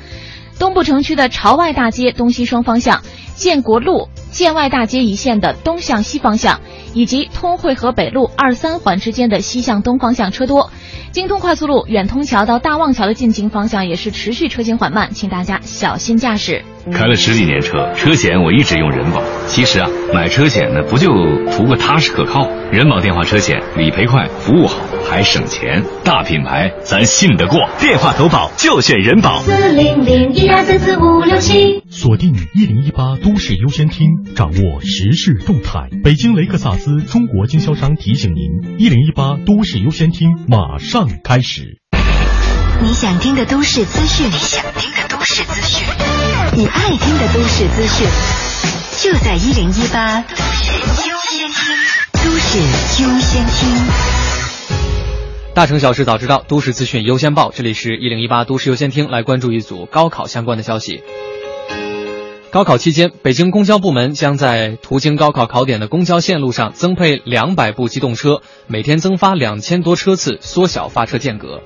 [0.61, 3.03] 东部城区的朝外大街东西双方向、
[3.35, 6.61] 建国路、建外大街一线的东向西方向，
[6.93, 10.71] 以及通惠河北路二三环之间的西向东方向车多。
[11.13, 16.63] 京通快速路远通桥到大望桥的进京方向也是持续车行缓慢，请大家小心驾驶。
[16.93, 19.23] 开了十几年车，车险我一直用人保。
[19.47, 21.09] 其实啊，买车险呢，不就
[21.53, 22.49] 图个踏实可靠？
[22.71, 24.77] 人保电话车险理赔快，服务好，
[25.09, 27.69] 还省钱，大品牌，咱信得过。
[27.81, 29.41] 电话投保就选人保。
[29.41, 31.83] 四零零一二三四五六七。
[31.91, 35.89] 锁定一零一八都市优先厅，掌握时事动态。
[36.05, 41.79] 北京雷克萨斯中国经销商提醒您：一零一八都市优先厅马上开始。
[42.83, 45.87] 你想听的都市资讯，你想听的都市资讯，
[46.57, 48.09] 你爱听的都市资讯，
[48.99, 51.77] 就在一零一八都市优先听。
[52.25, 52.59] 都市
[53.03, 53.69] 优先听。
[55.55, 57.53] 大城小事早知道，都市资讯优先报。
[57.55, 61.05] 这里是一零一八都市优先听，来关注一组高考相关的消息。
[62.51, 71.63] 高考期间，北京公交部门将在途经高考考点的公交线路上增配两百部机动车，每天增发两千多车次，缩小发车间隔。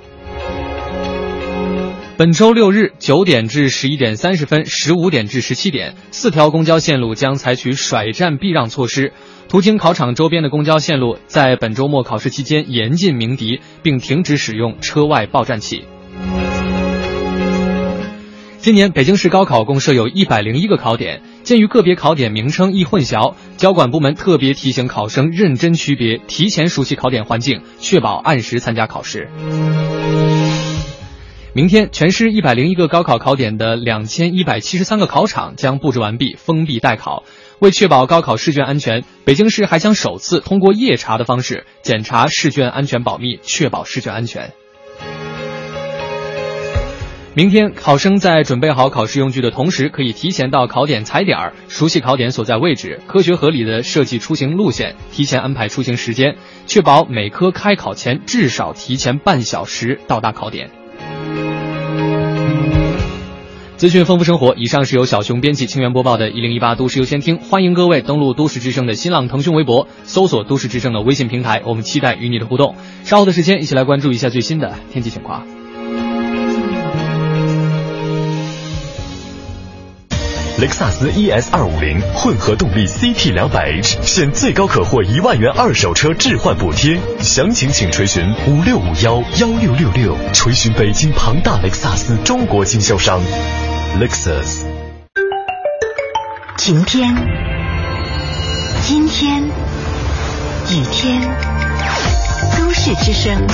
[2.16, 9.12] 本周六日九点至十一点三十分、十五点至十七点，四条公交线路将采取甩站避让措施。
[9.48, 15.87] 途经考场周边的公交线路在本周末考试期间严禁鸣笛，并停止使用车外报站器。
[18.59, 29.29] 今年北京市高考共设有一百零一个考点，鉴于个别考点名称易混淆，交管部门特别提醒考生认真区别，提前熟悉考点环境，确保按时参加考试。
[31.56, 37.22] 明天，全市一百零一个高考考点的两千一百七十三个考场将布置完毕，封闭待考。
[37.60, 44.50] 为确保高考试卷安全，北京市还将首次通过夜查的方式检查试卷安全保密，确保试卷安全。
[47.34, 56.34] 明天，考生在准备好考试用具的同时，可以提前到考点踩点儿，熟悉考点所在位置，科学合理的设计出行路线，提前安排出行时间，
[56.66, 60.68] 确保每科开考前至少提前半小时到达考点。
[63.76, 72.76] 资讯丰富生活，以上是由小熊编辑、清源播报的《一零一八都市优先听》，欢迎各位登录都市之声的新浪、腾讯微博，搜索都市之声的微信平台，我们期待与你的互动。
[73.02, 75.63] 稍后的时间，一起来关注一下最新的天气情况。
[80.60, 93.20] 雷克萨斯 ES 二五零混合动力 CT 两百 H 现最高可获一万元二手车置换补贴，详情请垂询五六五幺幺六六六，垂询北京庞大雷克萨斯中国经销商
[93.98, 94.60] ，Lexus。
[96.56, 97.12] 晴天，
[98.88, 101.20] 阴天，雨天，
[102.56, 103.44] 都市之声，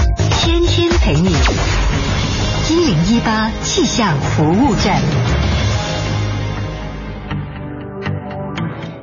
[0.42, 1.34] 天天陪你，
[2.68, 5.00] 一零一八气象服务站。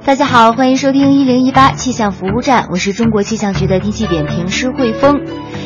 [0.07, 5.19] 大家好，欢迎收听一零一八气象服务站，我是中国气象局的天气点评师汇丰。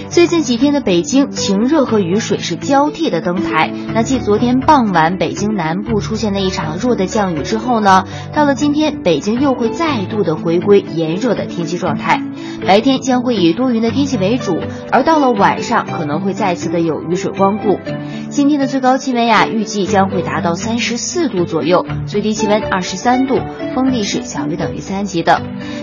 [0.09, 3.71] 最近几天的北京晴热和雨水是交替的登台。
[3.93, 12.19] 那继昨天傍晚北京南部出现的一场弱的降雨之后呢，到了今天北京又会再度的回归炎热的天气状态。
[12.65, 14.57] 白天将会以多云的天气为主，
[14.91, 17.79] 而到了晚上可能会再次的有雨水光顾。
[18.29, 23.39] 今天的最高气温呀，预计将会达到三十四度左右，最低气温二十三度，
[23.73, 25.41] 风力是小于等于三级的。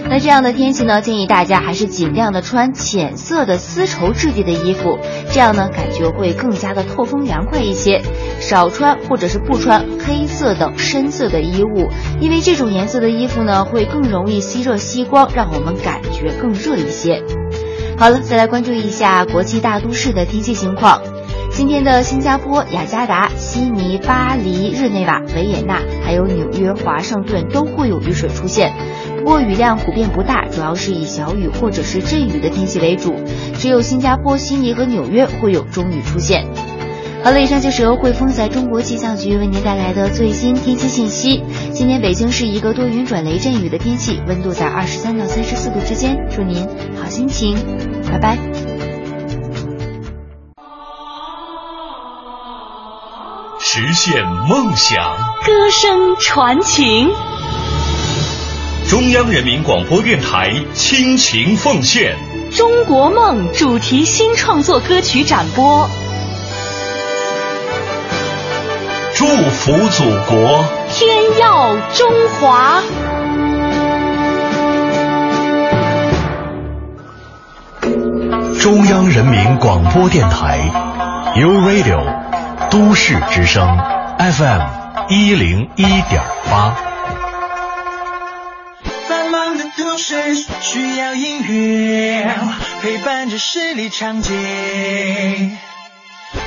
[0.09, 4.99] 那这样的天气呢，建议大家还是尽量的穿浅色的丝绸质地的衣服，
[5.31, 8.01] 这样呢感觉会更加的透风凉快一些。
[8.41, 11.89] 少穿或者是不穿黑色等深色的衣物，
[12.21, 17.23] 因为这种颜色的衣服呢会更容易吸热吸光，让我们感觉更热一些。
[17.99, 21.03] 好了，再来关注一下国际大都市的天气情况。
[21.51, 28.73] 今天的新加坡、雅加达、悉尼、巴黎、日内瓦、维也纳，还有纽约、华盛顿都会有雨水出现，
[29.19, 33.15] 不过雨量普遍不大，主要是以小雨或者是阵雨的天气为主。
[33.59, 36.47] 只有新加坡、悉尼和纽约会有中雨出现。
[37.25, 41.43] 好了，以上就是由汇丰在中国气象局为您带来的最新天气信息。
[41.73, 46.17] 今天北京是一个多云转雷阵雨的天气，温度在二十三到三十四度之间。
[46.31, 46.65] 祝您
[46.97, 47.57] 好心情，
[48.09, 48.68] 拜拜。
[53.81, 57.09] 实现梦想，歌声传情。
[58.89, 62.17] 中央人民广播电台倾情奉献
[62.57, 65.89] 《中国梦》主题新创作歌曲展播。
[69.15, 72.11] 祝福祖国，天耀中
[72.41, 72.83] 华。
[78.61, 80.59] 中央人民广播电台
[81.37, 82.28] ，You Radio。
[82.71, 83.79] 都市之声
[84.19, 84.61] FM
[85.09, 86.77] 一零一点八。
[89.09, 92.31] 繁忙的都市需要音乐
[92.83, 94.33] 陪伴着十里长街，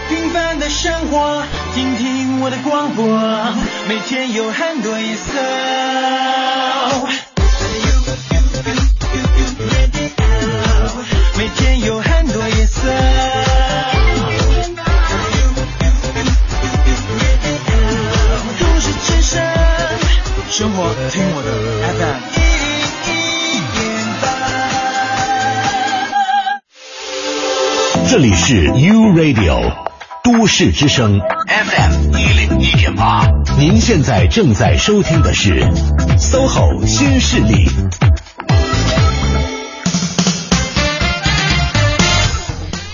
[0.10, 1.42] 平凡的生活，
[1.74, 3.04] 听听我的广播，
[3.90, 5.34] 每天有很多颜色。
[29.22, 29.72] Radio
[30.24, 33.24] 都市之声 FM 一零一点八，
[33.60, 35.62] 您现在正在收听的是
[36.18, 37.70] SOHO 新势力。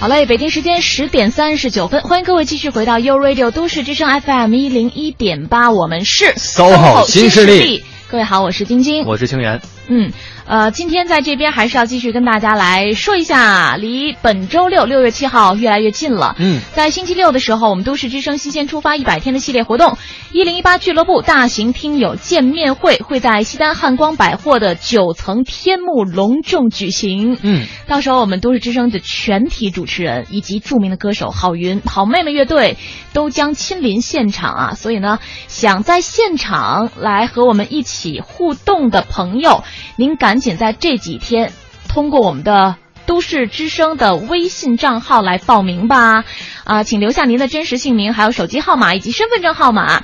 [0.02, 7.86] 好嘞，北京时间十点三十九分，欢迎各位继续回到 U Radio 都市之声 FM 一零一点八，我们是 SOHO 新势力。
[8.10, 9.62] 各位好，我是晶晶，我是清源。
[9.88, 10.12] 嗯，
[10.48, 16.38] 呃，今天在这边还是要继续跟大家来说一下，离本周六六月七号越来越近了。
[16.39, 19.98] 嗯，在星期六的时候，我们都市之声新鲜出发一百天的系列活动——
[20.32, 27.38] 一零一八俱乐部大型听友见面会，会在西单汉光百货的九层天幕隆重举行。
[27.41, 32.78] 嗯，到时候我们都市之声的全体主持人以及著名的歌手郝云、好妹妹乐队
[33.12, 34.74] 都将亲临现场啊！
[34.76, 35.20] 所以呢，
[35.50, 39.66] 想在现场来和我们一起互动的朋友。
[39.98, 41.52] 您赶紧在这几天
[41.88, 42.76] 通过我们的
[43.06, 46.26] 都市之声的微信账号来报名吧，
[46.66, 50.04] 啊，请留下您的真实姓名、还有手机号码以及身份证号码。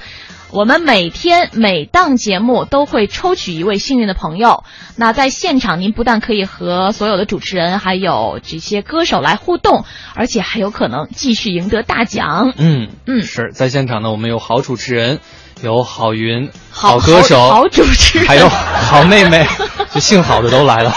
[0.51, 4.63] 我们每天每档节目都会抽取一位幸运的朋友。
[4.95, 12.53] 那在现场，您不但可以和所有的主持人还有这些歌手来互动，而且还有可能继续赢得大奖。
[12.55, 15.19] 嗯嗯，是在现场呢，我们有好主持人。
[15.63, 19.47] 有郝云，好歌手，好主持人，还有好妹妹，
[19.91, 20.93] 就姓郝的都来了。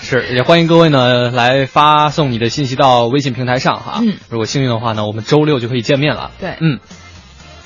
[0.00, 3.98] 是，也欢迎各位呢来发送你的信息到微信平台上哈。
[4.02, 6.30] 嗯，如果幸运的话呢，我们周六就可以见面了。
[6.40, 6.80] 对，嗯，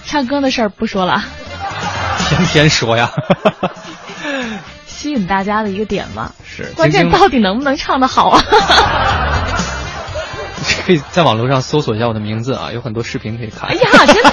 [0.04, 1.22] 唱歌的事儿不说了，
[2.28, 3.12] 天天说呀，
[4.86, 6.32] 吸引大家的一个点嘛。
[6.44, 8.42] 是，关键到底能不能唱得好啊？
[10.86, 13.68] 可以在网络上搜索一下我的名字啊，有很多视频可以看。
[13.70, 14.30] 哎呀，真的，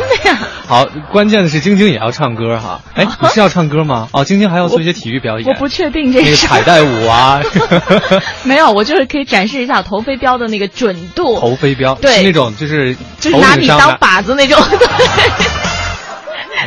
[0.00, 0.38] 的呀！
[0.66, 2.80] 好，关键的是晶晶也要唱歌哈。
[2.94, 4.08] 哎，你是要唱歌吗？
[4.12, 5.48] 哦，晶晶还要做一些体育表演。
[5.48, 7.40] 我不确定这个彩带舞啊。
[8.44, 11.38] 没有，我就是可以展示一下投飞镖的那个准度。
[11.38, 14.58] 投飞镖，对，是那种就是就是拿你当靶子那种。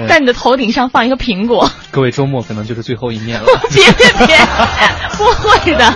[0.10, 1.70] 在你的头顶上放一个苹果。
[1.92, 3.46] 各位周末可能就是最后一面了。
[3.72, 4.36] 别别别，
[5.16, 5.94] 不会的。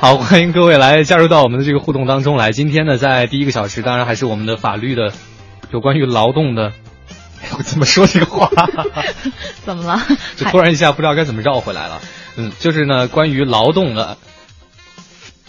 [0.00, 2.50] 好，欢迎各位来加入到我们的这个互动当中来。
[2.52, 5.12] 今天呢，在第一个小时，当然还是我们的法律的，
[5.70, 6.72] 有关于劳动的。
[7.58, 8.48] 我怎么说这个话？
[9.64, 10.00] 怎么了？
[10.36, 12.00] 就突然一下不知道该怎么绕回来了。
[12.36, 14.16] 嗯，就是呢，关于劳动的。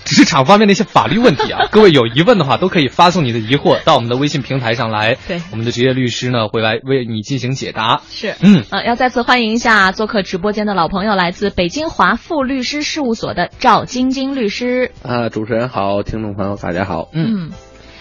[0.04, 5.18] 职场方面的一些法律问题啊，各位有疑问的话，都可以发送你的疑惑到我们的微信平台上来。
[5.28, 8.02] 对，我们的职业律师呢会来为你进行解答。
[8.08, 14.92] 是，嗯，呃，要再次欢迎一下做客直播间的老朋友，来自北京华富律师事务所的赵晶晶律师。
[15.02, 17.10] 啊，主持人好，听众朋友大家好。
[17.12, 17.50] 嗯，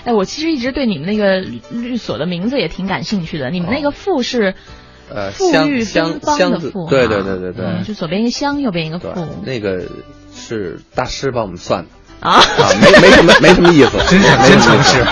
[0.04, 1.40] 哎，我其实一直对你们那个
[1.70, 3.50] 律所的名字也挺感兴趣的。
[3.50, 4.54] 你们那个富是
[5.10, 9.08] 呃富裕芬芳的富，对对对对对，就左边一个香，右边一个富。
[9.44, 9.86] 那个
[10.34, 11.90] 是大师帮我们算的。
[12.20, 12.40] 啊，
[12.80, 15.04] 没没什么没什么意思，真诚真诚实。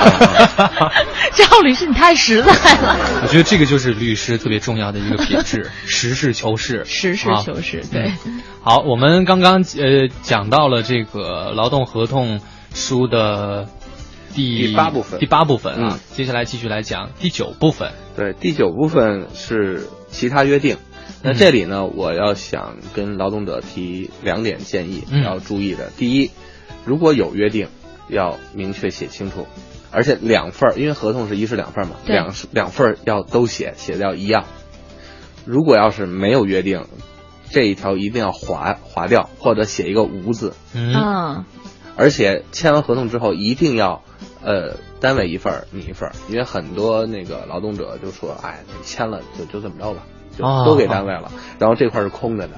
[1.34, 2.96] 赵律师，你太实在了。
[3.22, 6.86] 我觉得这个就是律师特别重要的一个品质，实事求是。
[6.86, 8.12] 实事求是，对。
[8.62, 12.40] 好，我们刚刚呃讲到了这个劳动合同
[12.72, 13.68] 书的
[14.34, 17.92] 第第八部分，第八部分啊，接下来继续来讲第九部分。
[18.16, 20.76] 对，第九部分是其他约定。
[21.22, 25.90] 那这里呢，我要想跟劳动者提两点建议要注意的。
[25.96, 26.30] 第一。
[26.84, 27.68] 如果有约定，
[28.08, 29.46] 要明确写清楚，
[29.92, 34.46] 而且两份儿，因为合同是一式两份嘛，两两份儿要都写，写的要一样。
[35.44, 36.86] 如果要是没有约定，
[37.50, 40.54] 这一条一定要划划掉，或者写一个无字。
[40.74, 41.44] 嗯。
[41.96, 44.02] 而且签完合同之后，一定要，
[44.42, 50.02] 呃，单位一份儿，你一份儿，因为很多那个劳动者就说，哎，签了就就这么着吧，
[50.36, 52.54] 就都给单位了，然后这块是空着的，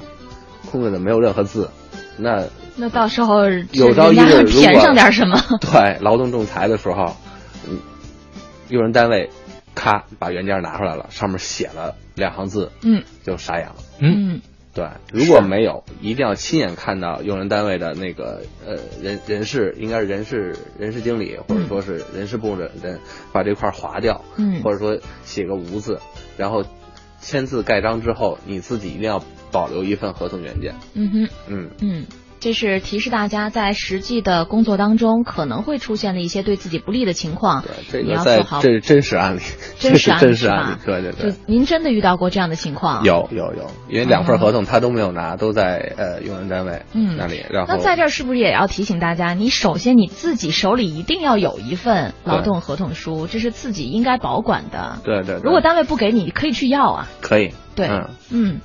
[0.71, 1.71] 空着的没有任何字，
[2.17, 2.45] 那。
[2.77, 5.41] 那到时候有朝一日填上点什么？
[5.61, 7.15] 对，劳动仲裁的时候，
[7.69, 7.79] 嗯，
[8.69, 9.31] 用人单位
[9.77, 13.77] 咔把原件拿出来了，上面写了两行字，嗯，就傻眼了。
[14.01, 14.41] 嗯，
[14.75, 22.99] 对，如果没有，一定要亲眼看到用人单位的那个呃人人事，应该是人事人事经理或者说是人事部的人
[23.33, 26.01] 把这块划掉，嗯，或者说写个无字，
[26.37, 26.65] 然后
[27.21, 29.23] 签字盖章之后，你自己一定要
[29.53, 30.75] 保留一份合同原件。
[30.95, 31.71] 嗯哼，嗯。
[31.81, 32.07] 嗯。
[32.45, 37.65] 这是提示大家，在实际的工作当中可能会出现的一些对自己不利的情况。
[37.91, 38.61] 对，你要做好。
[38.61, 39.41] 这是真实案例，
[39.79, 40.77] 真实真实案例。
[40.85, 41.33] 对对对。
[41.47, 43.03] 您真的遇到过这样的情况？
[43.03, 47.43] 有有有，因为两份合同他都没有拿，都在呃用人单位那里。
[47.49, 54.99] 然后那在这儿是不是也要提醒大家，你首先你自己手里一定要有一份劳动合同书，这是自己应该保管的。
[55.03, 55.37] 对对。
[55.43, 57.09] 如果单位不给你，可以去要啊。
[57.23, 57.55] 可以。
[57.75, 57.89] 对。
[58.31, 58.61] 嗯。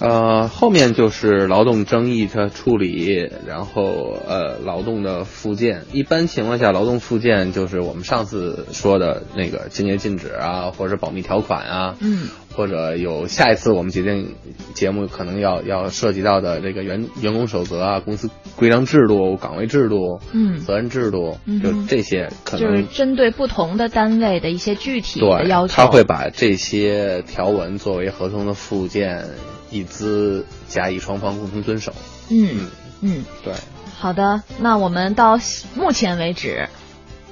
[0.00, 5.84] 呃，后面就是劳动争议的处理，然后呃，劳动的附件。
[5.92, 12.28] 一般情况下，劳动附件就是我们上次说的那个竞业禁止啊，或者保密条款啊，嗯，
[12.58, 14.34] 或者有下一次我们决定
[14.74, 20.58] 节目可能要要涉及到的这个员员工守则啊、公司规章制度、岗位制度、嗯。
[20.58, 25.74] 责任制度，嗯就这些可能就是针对不同的单位的一些具体的要求。
[25.76, 29.24] 他会把这些条文作为合同的附件，
[29.70, 31.92] 以资甲乙双方共同遵守。
[32.28, 32.66] 嗯。
[33.02, 33.54] 嗯，对，
[33.96, 35.38] 好的，那我们到
[35.76, 36.68] 目前为止，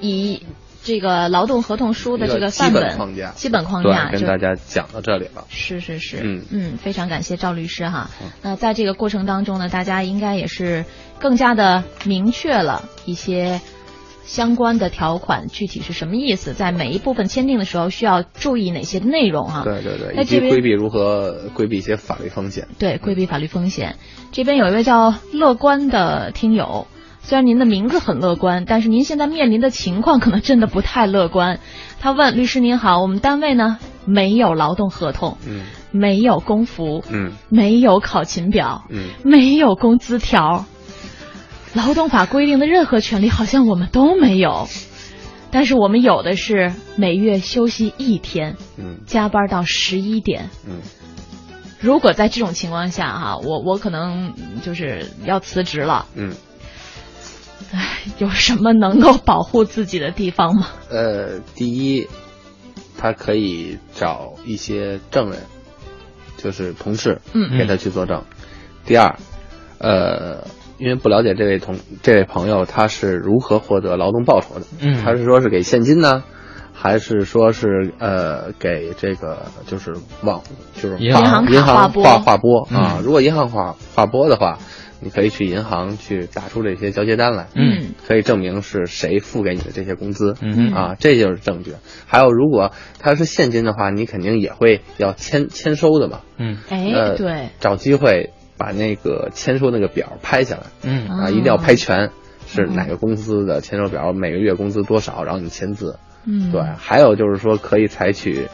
[0.01, 0.45] 以
[0.87, 5.45] 这个劳动合同书的这个范基本本框架，基本框架对，跟大家讲到这里了。
[5.49, 8.09] 是是是，嗯嗯非常感谢赵律师哈。
[8.41, 10.85] 那在这个过程当中呢，大家应该也是
[11.19, 13.61] 更加的明确了一些
[14.25, 19.63] 相关的条款具体是什么意思，在每一部分签订的时候需要注意哪些内容啊。
[19.65, 22.69] 对对对，以及规避如何规避一些法律风险。
[22.79, 23.97] 对，规避法律风险。
[24.31, 26.87] 这边有一位叫乐观的听友，
[27.27, 31.59] 虽然您的名字很乐观，但是您现在面临的情况可能真的不太乐观。
[31.99, 40.67] 他问律师您好，我们单位呢没有劳动合同，嗯没有工服，嗯没有考勤表，嗯没有工资条，
[41.75, 44.69] 劳动法规定的任何权利好像我们都没有。
[45.51, 50.77] 但是我们有的是每月休息一天，嗯加班到十一点，嗯
[51.81, 56.07] 如果在这种情况下哈，我我可能嗯就是要辞职了。
[56.15, 56.33] 嗯。
[57.73, 60.69] 唉， 有什么能够保护自己的地方吗？
[60.91, 62.07] 呃，第一，
[62.99, 65.41] 他可以找一些证人，
[66.37, 68.23] 就是同事，嗯给他去作证。
[68.85, 69.17] 第二，
[69.79, 70.47] 呃，
[70.79, 76.23] 因为不了解这位同这位朋友他是如何获得劳动报酬的，嗯他是说是给现金呢，
[76.73, 80.41] 还是说是呃给这个就是网
[80.75, 83.03] 就是银行银行划拨划划拨啊嗯？
[83.03, 84.59] 如果银行划划拨的话。
[85.01, 91.75] 你可以去银行去打出这些交接单来，嗯，可以证明是谁付给你的这些工资，嗯啊，这就是证据。
[92.07, 96.21] 还有，如果他是现金的话，你肯定也会要签签收的嘛。
[96.39, 102.11] 嗯哎，呃对，找机会把那个签收那个表拍下来嗯啊，哦一定要拍全，
[102.47, 105.99] 是哪个公司的签收表，每个月工资多少，然后你签字。
[106.25, 108.49] 嗯，对，还有就是说可以采取，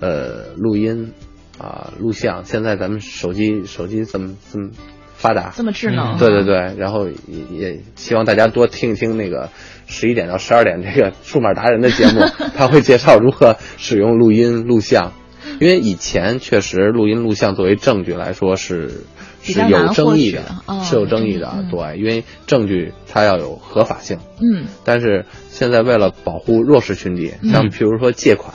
[0.00, 1.12] 呃，录音
[1.58, 2.44] 啊、录像。
[2.44, 4.70] 现在咱们手机手机这么这么
[5.16, 9.50] 发达，这么智能，对对对，然后也也希望大家多听一听那个
[9.86, 12.20] 十一点到十二点这个数码达人的节目，
[12.56, 15.12] 他会介绍如何使用录音录像。
[15.60, 19.04] 因为以前确实录音录像作为证据来说是
[19.42, 21.70] 是有争议的，哦是有争议的，嗯。
[21.70, 24.18] 对，因为证据它要有合法性。
[24.40, 24.66] 嗯。
[24.84, 27.50] 但是现在为了保护弱势群体，嗯。
[27.50, 28.52] 像比如说借款，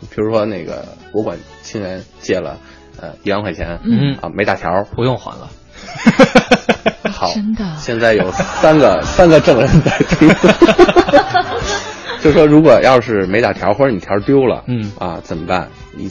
[0.00, 2.58] 比如说那个我管亲人借了
[2.98, 4.16] 呃一万块钱，嗯。
[4.22, 5.50] 啊没打条，不用还了。
[7.10, 7.64] 好，真的。
[7.76, 10.28] 现在有三个 三个证人在听，
[12.20, 14.92] 就说如果要是没打条或者你条丢了，嗯。
[14.98, 15.68] 啊怎么办？
[15.96, 16.08] 你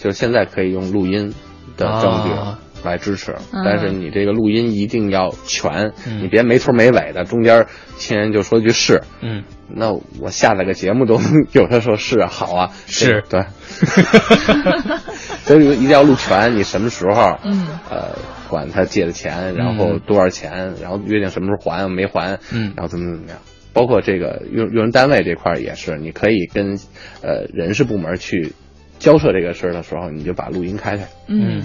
[0.00, 1.32] 就是现在可以用录音
[1.76, 2.58] 的证据啊。
[2.84, 3.62] 来支持，嗯。
[3.64, 6.22] 但是你这个录音一定要全，嗯。
[6.22, 7.66] 你别没头没尾的，中间
[7.96, 11.20] 亲人就说句是，嗯，那我下载个节目都
[11.52, 13.22] 有的时候是啊好啊，是。
[13.28, 14.98] 这个对，
[15.44, 17.66] 所以一定要录全，你什么时候，嗯。
[17.90, 18.16] 呃，
[18.48, 22.72] 管他借的钱，然后多少钱，然后约定什么时候还，没还，嗯。
[22.76, 23.38] 然后怎么怎么样。
[23.72, 26.78] 包括这个用用人单位这块也是，你可以跟
[27.22, 28.52] 呃人事部门去
[29.00, 31.08] 交涉这个事儿的时候，你就把录音开开。
[31.26, 31.62] 嗯。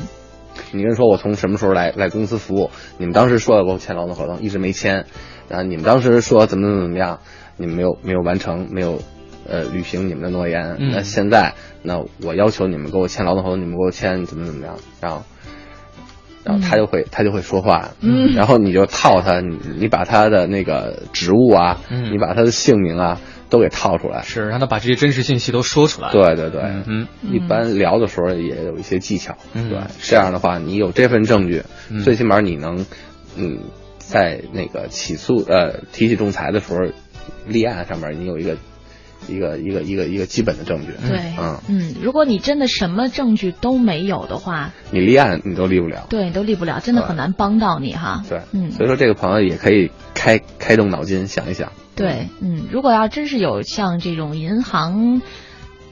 [0.72, 5.06] 你跟说我从什么时候来来公司服务，你们当时说要给我签劳动合同，一直没签，
[5.48, 7.20] 然后你们当时说怎么怎么怎么样，
[7.60, 9.00] 你们没有没有完成，没有
[9.48, 10.92] 呃履行你们的诺言，嗯。
[10.92, 11.54] 那现在
[11.84, 15.22] 那我要求你们给我签劳动合同，你们给我签怎么怎么样，然后。
[16.42, 18.34] 然后他就会、他就会说话，嗯。
[18.34, 22.14] 然后你就套他，你你把他的那个职务啊，嗯。
[22.14, 27.08] 你把他的姓名啊都给套出来，是让他把这些真实信息都说出来。，对对对，嗯嗯。
[27.34, 29.70] 一般聊的时候也有一些技巧，嗯。
[29.70, 32.00] 对，这样的话，你有这份证据，嗯。
[32.04, 32.86] 最起码你能，
[33.36, 33.60] 嗯，
[33.98, 36.80] 在那个起诉呃提起仲裁的时候，
[37.48, 38.58] 立案上面你有一个
[39.28, 48.24] 一个一个一个一个基本的证据，对，嗯，嗯，如果你真的什么证据都没有的话，你立案你都立不了，对，你都立不了，真的很难帮到你哈。
[48.30, 55.22] 对，嗯所以说这个朋友也可以开开动脑筋想一想，对，嗯，如果要真是有像这种银行。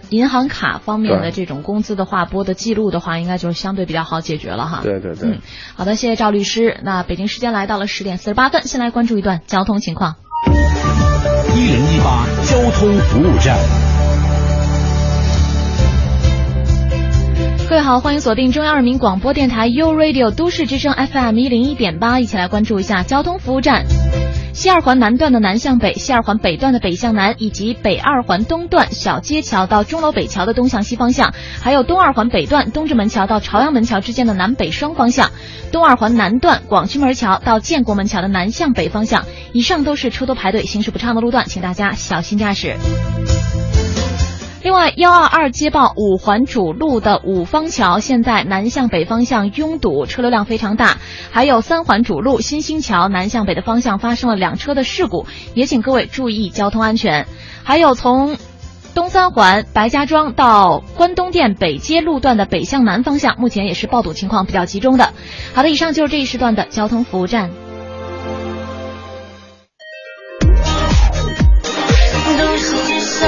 [0.09, 4.79] 银行卡方面的这种工资的划拨的记录的话，应该就是相对比较好解决了哈。
[4.81, 5.31] 对对对。
[5.31, 5.39] 嗯，
[5.75, 6.79] 好的，谢谢赵律师。
[6.81, 10.15] 那北京时间来到了十点四十八分，先来关注一段交通情况。
[11.57, 13.57] 一零一八交通服务站。
[17.69, 23.85] 各位好，欢迎锁定中央人民广播电台 u Radio 都市之声 FM 一零一点八，一起来关注一下交通服务站。
[24.53, 35.31] 西二环南段的南向北，西二环北段的北向南，以及北二环东段小街桥到钟楼北桥的东向西方向，还有东二环北段东直门桥到朝阳门桥之间的南北双方向，
[35.73, 42.77] 东二环南段广渠门桥到建国门桥的南向北方向，以上都是车多排队、行驶不畅的路段，请大家小心驾驶。
[44.63, 50.97] 另外，幺二二接报五环主路的五方桥现在南向北方向拥堵，车流量非常大。
[51.31, 57.27] 还有三环主路新兴桥南向北的方向发生了两车的事故，也请各位注意交通安全。
[57.63, 58.35] 还有从
[58.95, 65.13] 东三环白家庄到关东店北街路段的北向南方向，目前也是爆堵情况比较集中的。
[65.53, 67.51] 好的，以上就是这一时段的交通服务站。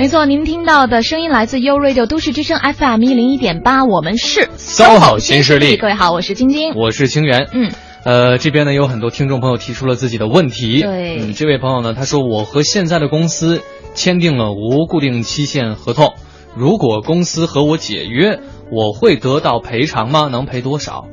[0.00, 5.76] 没错，您听到的声音来自 U Radio 都市之声 FM 一零一点八，我们是 SOHO 新势力。
[5.76, 7.48] 各位好，我是晶晶，我是清源。
[7.52, 7.70] 嗯，
[8.02, 10.80] 呃，这边呢有很多听众朋友提出了自己的问题。
[10.80, 13.60] 对，嗯，这位朋友呢，他说我和现在的公司
[13.94, 16.14] 签订了无固定期限合同，
[16.56, 18.40] 如果公司和我解约，
[18.72, 20.28] 我会得到赔偿吗？
[20.32, 21.08] 能赔多少？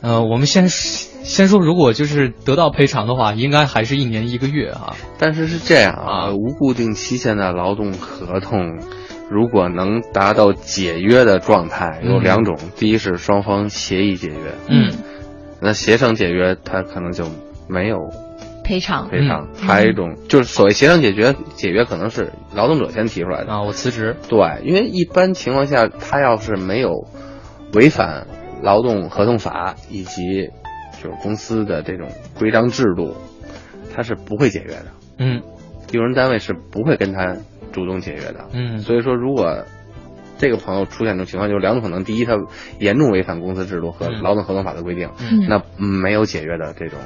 [0.00, 4.94] 呃，我们先先说，如果就是得到赔偿的话，应该还是一年一个月啊。
[5.18, 8.78] 但是是这样啊，无固定期限的劳动合同，
[9.28, 14.92] 如果能达到解约的状态，有两种：第一是双方协议解约，嗯，
[15.60, 17.26] 那协商解约，他可能就
[17.68, 17.98] 没有
[18.64, 19.08] 赔偿。
[19.10, 19.48] 赔偿。
[19.56, 24.16] 还有一种就是所谓协商解决解约，可能是劳动者先提出来的啊，我辞职。
[24.28, 26.92] 对，因为一般情况下，他要是没有
[27.74, 28.28] 违反
[28.62, 30.50] 劳动合同法以及
[31.02, 33.16] 就是公司的这种规章制度，
[33.94, 34.86] 他是不会解约的。
[35.18, 35.42] 嗯，
[35.92, 37.36] 用人单位是不会跟他
[37.72, 38.48] 主动解约的。
[38.52, 39.64] 嗯，所以说，如果
[40.38, 42.34] 这个朋友出现这种情况，就是两种可能：第一，他
[42.78, 46.98] 严重违反公司制度和劳动合同法的规定，嗯、那没有解约的这种，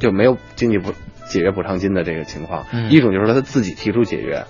[0.00, 0.92] 就没有经济补
[1.28, 4.44] 解约补偿金的这个情况；嗯、一种就是说他自己提出解约，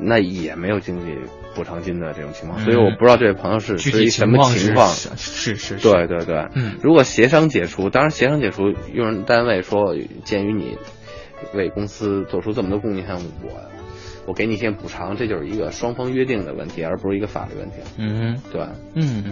[0.00, 1.18] 那也没有经济
[1.54, 2.62] 补偿金的这种情况。
[2.62, 4.88] 嗯、所以我不知道这位朋友是具体什么情况。
[4.88, 6.46] 是是是，对对对。
[6.54, 9.94] 嗯，如果协商解除，当然协商解除，用人单位说，
[10.24, 10.78] 鉴于你。
[11.54, 13.04] 为公司做出这么多贡献，
[13.42, 13.50] 我
[14.26, 17.78] 我给你一些补偿，这就是一个双方约定的问题，而不是一个法律问题。
[17.98, 19.24] 嗯，对，嗯，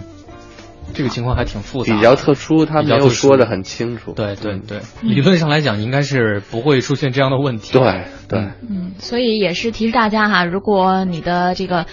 [0.93, 4.13] 这个情况还挺复杂，比较特殊，他没有说的很清楚。
[4.13, 7.73] 对对对，理论上来讲，应该是不会出现这样的问题。
[7.73, 8.39] 对对，
[8.69, 11.85] 嗯，所以也是提示大家哈，如果你的这个。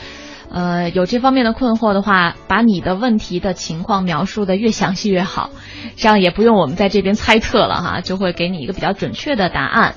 [0.51, 5.51] 呃，有这方面的困惑的话，把你的问题的情况描述的越详细越好，
[5.97, 9.95] 这样也不用我们在这边猜测了哈，就会给你一个比较准确的答案。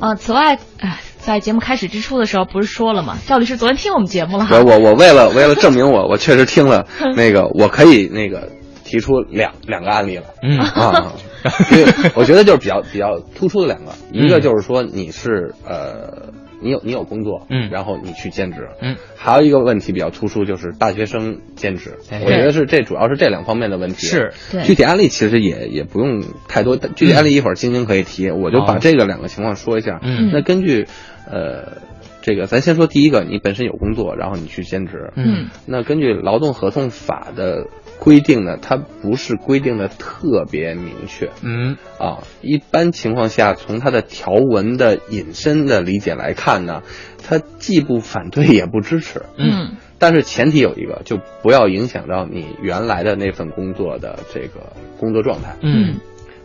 [0.00, 3.16] 呃，此外，哎，在节目开始之初的时候不是说了吗？
[3.26, 4.56] 赵律师昨天听我们节目了哈。
[4.58, 6.86] 我我我为了为了证明我我确实听了
[7.16, 8.48] 那个，我可以那个
[8.84, 10.24] 提出两两个案例了。
[10.42, 11.12] 嗯啊，
[11.70, 16.32] 因为我觉得就是比较比较突出的两个，一个就是说你是呃。
[16.62, 24.06] 你有你有工作，嗯，然后你去兼职，嗯，还有一个问题比较突出，就是大学生兼职，我觉得是这主要是这两方面的问题。
[24.06, 24.32] 是，
[24.64, 29.98] 具体案例其实也也不用太多，具体案例一会儿晶晶可以提，我就把这个两个情况说一下。
[30.02, 30.86] 嗯，那根据
[31.30, 31.78] 呃
[32.22, 37.66] 这个，咱先说第一个，你本身有工作，然后你去兼职，嗯，那根据劳动合同法的。
[38.02, 41.76] 规定呢，它不是规定的特别明确，嗯。
[42.00, 46.82] 啊，一般情况下，从它的条文的引申的理解来看呢，
[47.22, 56.00] 它既不反对也不支持，嗯，但是前提有一个，就不要影响到你原来的那份工作的这个工作状态，嗯，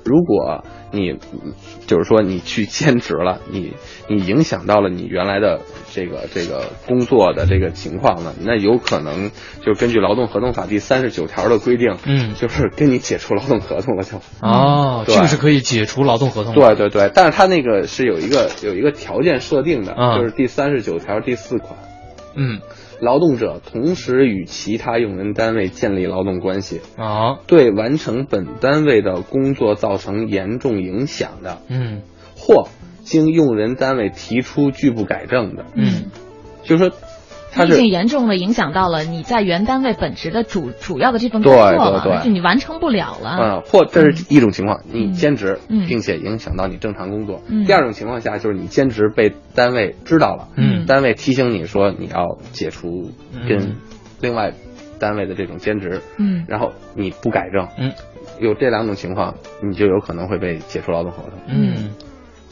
[0.05, 1.17] 如果你
[1.87, 3.73] 就是说你去 兼职了，你
[4.09, 9.31] 你影响到了你原来的这个这个工作的这个情况呢，那有可能
[9.65, 14.17] 就根据劳动合同法第三十九条的规定，嗯，就是跟你解除劳动合同了就。
[14.41, 16.53] 哦，这个是可以解除劳动合同。
[16.53, 21.77] 对对对，但是他那个是有一个有一个条件设定的，嗯、就是第三十九条第四款，
[22.35, 22.59] 嗯。
[22.99, 32.01] 劳动者同时与其他用人单位建立劳动关系啊，对完成本单位的工作造成严重影响的，嗯，
[32.35, 32.67] 或
[33.07, 36.11] 经用人单位提出拒不改正的，嗯，
[36.63, 36.97] 就是说，
[37.53, 42.23] 它是毕竟严重的影响到了你在原单位本职的主主要的这份工作了，对对。
[42.25, 43.37] 就你完成不了了。
[43.39, 45.87] 嗯，或这是一种情况，你兼职，嗯。
[45.87, 47.41] 并且影响到你正常工作。
[47.47, 47.63] 嗯。
[47.63, 50.85] 第二种情况下就是你兼职被单位知道了，嗯。
[50.85, 53.47] 单位提醒你说你要解除嗯。
[53.47, 53.75] 跟
[54.19, 54.51] 另外
[54.99, 56.45] 单位的这种兼职，嗯。
[56.49, 57.93] 然后你不改正，嗯，
[58.41, 61.39] 有这两种情况，你就有可能会被解除劳动合同。
[61.47, 61.91] 嗯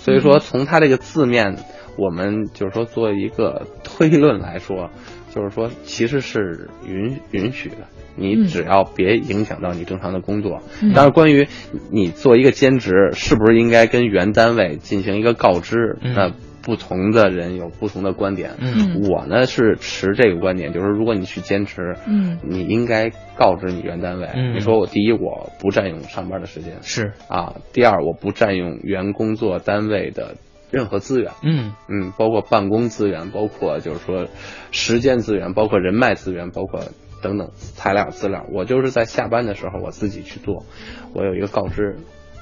[0.05, 1.57] 所以说，从它这个字面，
[1.97, 4.91] 我们就是说做一个推论来说，
[5.33, 7.77] 就是说其实是允允许的。
[8.15, 10.61] 你嗯只要别影响到你正常的工作。
[10.79, 11.47] 嗯当然，关于
[11.91, 15.97] 你做一个兼职，是不是应该跟原单位进行一个告知？
[16.01, 16.31] 嗯那
[16.65, 18.55] 不同的人有不同的观点。
[18.59, 19.07] 嗯。
[19.07, 22.39] 我呢是持这个观点，就是如果你去坚持，嗯。
[22.43, 24.27] 你应该告知你原单位。
[24.33, 24.55] 嗯。
[24.55, 27.13] 你说我第一我不占用上班的时间，是。
[27.29, 30.35] 啊，第二我不占用原工作单位的
[30.71, 31.73] 任何资源，嗯。
[31.87, 34.27] 嗯，包括办公资源，包括就是说
[34.71, 36.81] 时间资源，包括人脉资源，包括
[37.21, 40.65] 等等材料资料，我就是在下班的时候我自己去做，
[41.13, 41.97] 我有一个告知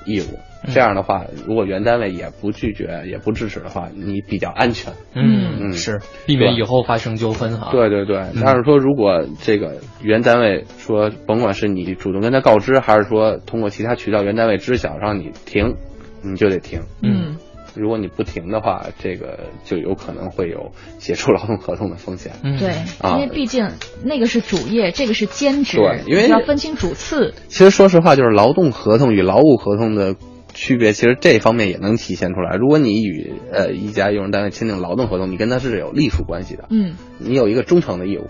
[0.06, 0.40] 义务。
[0.74, 4.94] 这样的话，如果原单位也不拒绝、也不制止的话，你比较安全。
[5.14, 7.70] 嗯嗯是避免以后发生纠纷哈。
[7.74, 15.76] 对对对，嗯但是说如果这个原单位说，甭管是你主动跟他告知，还是说通过其他渠道原单位知晓让你停，
[16.24, 16.80] 你就得停。
[17.02, 17.36] 嗯
[17.76, 22.34] 如果你不停的话，这个就有可能会有解除劳动合同的风险。
[22.44, 22.70] 嗯对，
[23.00, 23.68] 啊因为毕竟
[24.04, 27.34] 那个是主业，这个是兼职，对因为你要分清主次。
[27.48, 30.16] 其实说实话，就是劳动合同与劳务合同的
[30.54, 32.56] 区别，其实这方面也能体现出来。
[32.56, 38.28] 如果你与呃一家用人单位签订劳动合同，你跟他是有隶属关系的，嗯你有一个忠诚的义务，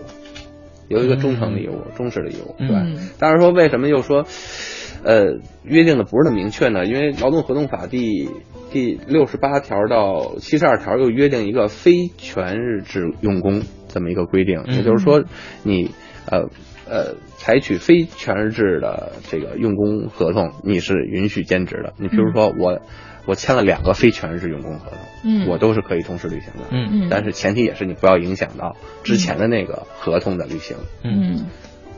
[0.87, 2.55] 有一个忠诚的义务、忠实的义务。
[2.57, 4.25] 对，嗯但是说为什么又说，
[5.03, 6.85] 呃，约定的不是那么明确呢？
[6.85, 8.29] 因为劳动合同法第
[8.71, 15.23] 第六十八条到七十二条又约定一个非全日制用工这么一个规定，嗯也就是说
[15.63, 15.91] 你
[16.25, 16.49] 呃
[16.89, 21.93] 呃采取非全日制的这个用工合同，你是允许兼职的。
[21.97, 22.81] 你比如说我。
[23.25, 28.75] 我签了两个非全日制用工合同，嗯我都是可以同时履行的，嗯嗯但是前提也是你不要影响到
[29.05, 30.75] 之前的那个合同的履行。
[31.05, 31.45] 嗯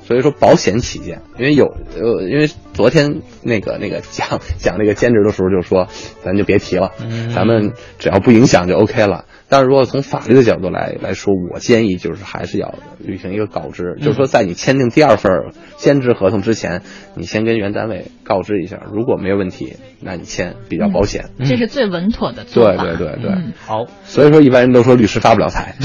[0.05, 5.87] 所以说保险起见，因为有呃，因为昨天那个那个讲讲那个兼职的时候就说，
[6.23, 9.25] 咱就别提了，嗯咱们只要不影响就 OK 了。
[9.47, 15.31] 但是如果从法律的角度来来说，我建议就是还是要履行一个告知，就是说在你签订第二份
[15.77, 16.81] 兼职合同之前，
[17.15, 21.29] 你先跟原单位告知一下，如果没有问题，那你签比较保险。
[21.39, 22.83] 这是最稳妥的做对法。
[22.83, 25.75] 对对对，嗯好，所以说一般人都说律师发不了财。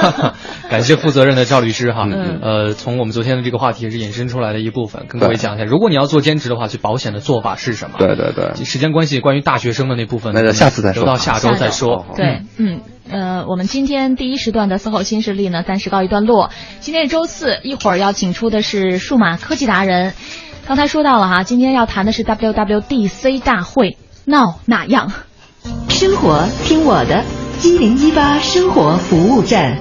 [0.70, 2.06] 感谢负责任的赵律师哈。
[2.10, 7.96] 嗯呃，从我们昨天的这个话题是引申出来的一部分，跟各位讲一下，如果你要做兼职的话，去保险的做法是什么？
[7.98, 12.06] 对对对，时间关系，关于大学生的那部分，那就下次再说留到下周再说。
[12.16, 12.80] 对，嗯。
[13.12, 16.50] 呃，我们今天第一时段的搜后新势力呢，暂时告一段落。
[16.78, 20.12] 今天是周四，一会儿要请出的是数码科技达人。
[20.70, 25.10] 刚才说到了哈，今天要谈的是 WWDC 大会，闹哪样？
[25.88, 27.24] 生活听我的，
[27.64, 29.78] 一零一八生活服务站。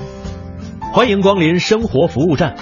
[0.92, 2.56] 欢迎光临生活服务站。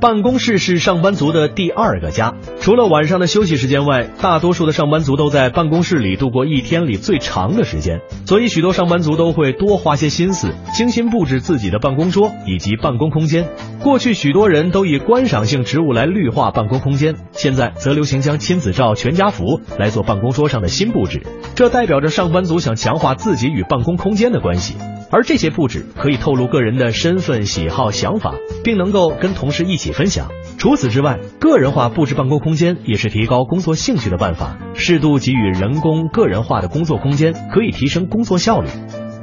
[0.00, 13.48] 办公室是上班族的第二个家，除了晚上的休息时间外，大多数的上班族都在办公室里度过一天里最长的时间，所以许多上班族都会多花些心思，精心布置自己的办公桌以及办公空间。
[13.82, 21.26] 过去许多人都以观赏性植物来绿化办公空间，现在则流行将亲子照、全家福来做办公桌上的新布置，
[21.56, 24.76] 这代表着上班族想强化自己与办公空间的关系。
[25.10, 30.28] 而这些布置可以透露个人的身份、喜好、想法，并能够跟同事一起分享。
[30.58, 34.58] 除此之外，个人化布置办公空间也是提高工作兴趣的办法。
[34.74, 38.68] 适度给予人工个人化的工作空间，可以提升工作效率。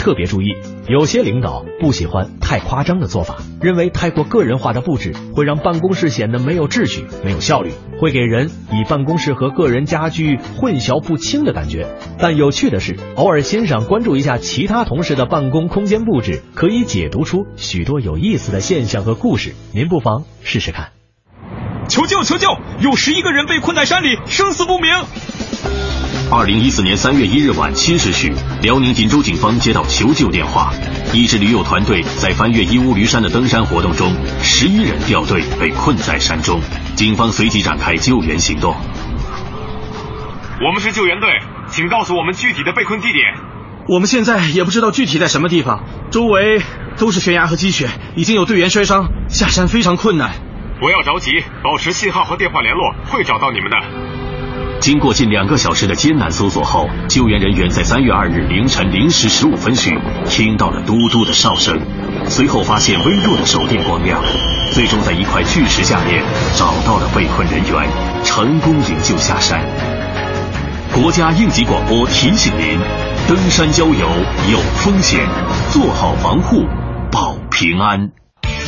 [0.06, 0.56] 特别注意，
[0.88, 11.88] 有些领导不喜欢太夸张的做法，认为太过个人化的布置会让办公室显得没有秩序、没有效率，会给人以办公室和个人家居混淆不清的感觉。
[12.20, 19.56] 但有趣的是，偶尔欣赏、关注一下其他同事的办公空间布置，可以解读出许多有意思的现象和故事。
[19.74, 20.92] 您不妨试试看。
[21.88, 22.22] 求救！
[22.22, 22.50] 求救！
[22.80, 25.85] 有十一个人被困在山里，生死不明。
[26.32, 30.72] 二零一四年三月一日晚七时许，辽宁锦州警方接到求救电话，
[31.14, 34.12] 一支驴友团队在翻越伊乌驴山的登山活动中，
[34.42, 36.60] 十一人掉队被困在山中，
[36.96, 38.76] 警方随即展开救援行动。
[40.66, 41.30] 我们是救援队，
[41.70, 43.24] 请告诉我们具体的被困地点。
[43.88, 46.60] 我们现在也不知道具体在什么地方，周围
[46.98, 50.32] 都是悬崖和积雪，已经有队员摔伤，下山非常困难。
[50.80, 51.32] 不要着急，
[51.64, 54.25] 保持信号和电话联络，会找到你们的。
[54.80, 59.98] 经过近两个小时的艰难搜索后，救援人员在三月二日凌晨零时十五分许
[60.30, 61.80] 听到了嘟嘟的哨声，
[62.28, 64.22] 随后发现微弱的手电光亮，
[64.72, 66.24] 最终在一块巨石下面
[66.56, 67.90] 找到了被困人员，
[68.24, 69.60] 成功营救下山。
[70.94, 72.80] 国家应急广播提醒您：
[73.28, 74.08] 登山郊游
[74.52, 75.28] 有风险，
[75.72, 76.64] 做好防护，
[77.12, 78.12] 保平安。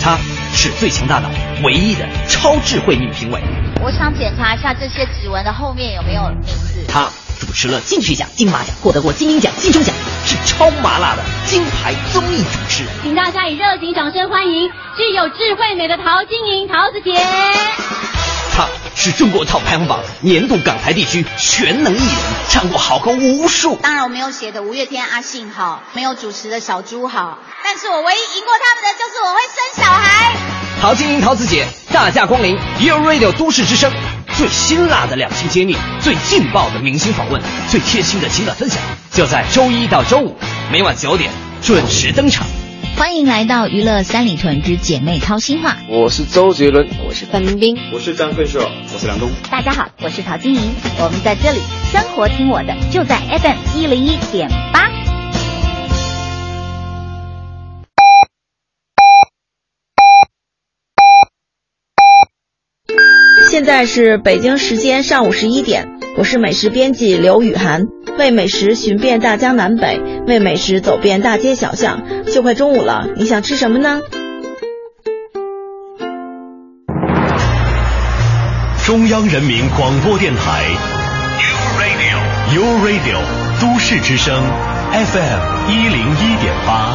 [0.02, 0.18] 他
[0.60, 1.30] 是最强大脑
[1.64, 3.40] 唯一的超智慧女评委。
[3.80, 6.84] 我想检查一下这些指纹的后面有没有名字。
[6.88, 7.08] 她
[7.40, 9.94] 主持了金曲奖、金马奖，获得过金鹰奖、金钟奖，
[10.26, 12.92] 是超麻辣的金牌综艺主持人。
[13.04, 17.14] 请大家以热情掌声欢迎具有智慧美的陶晶莹桃子姐。
[18.52, 22.16] 她是中国 TOP 排行榜年度港台地区全能艺人，
[22.50, 23.76] 唱过好歌无数。
[23.76, 30.47] 当然我没有写的五月天阿信好，没有主持的小猪好，但是我唯一赢过他们的就是我会生小孩。
[30.80, 33.92] 陶晶莹陶子姐大驾光临 u Radio 都市之声，
[34.38, 38.80] 最辛辣的两性揭秘，最劲爆的明星访问，最贴心的情感分享，
[39.12, 40.38] 就在周一到周五
[40.72, 41.32] 每晚九点
[41.64, 42.46] 准时登场。
[42.96, 45.78] 欢迎来到娱乐三里屯之姐妹掏心话。
[45.90, 48.62] 我是周杰伦，我是范冰冰，我是张飞硕，
[48.94, 49.32] 我是梁冬。
[49.50, 50.62] 大家好，我是陶晶莹，
[51.00, 51.60] 我们在这里，
[51.92, 54.88] 生活听我的，就在 FM 一零一点八。
[63.58, 67.88] 现在是北京时间上午十一点，我是美食编辑刘雨涵，
[68.20, 72.04] 为美食寻遍大江南北，为美食走遍大街小巷。
[72.32, 74.00] 就快中午了，你想吃什么呢？
[78.86, 80.64] 中央人民广播电台
[81.42, 83.18] ，U Radio，U Radio，
[83.60, 84.40] 都市之声
[84.92, 86.94] ，FM 一零一点八。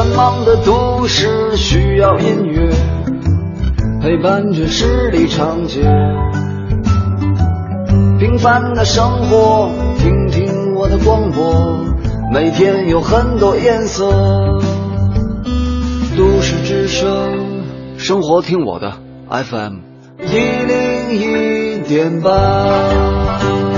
[0.00, 2.70] 繁忙的都市需要音乐
[4.00, 5.82] 陪伴着十里长街，
[8.18, 11.84] 平凡的生活，听听我的广播，
[12.32, 14.10] 每天有很多颜色。
[16.16, 17.62] 都市之声，
[17.98, 18.94] 生活听我的
[19.28, 19.80] FM
[20.18, 23.69] 一零一点八。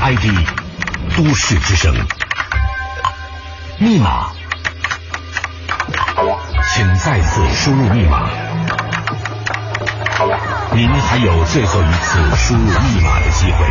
[0.00, 0.26] ID
[1.16, 1.92] 都市之声，
[3.78, 4.28] 密码，
[6.72, 8.28] 请再次输入密码。
[10.72, 13.66] 您还有最后一次输入密码的机会。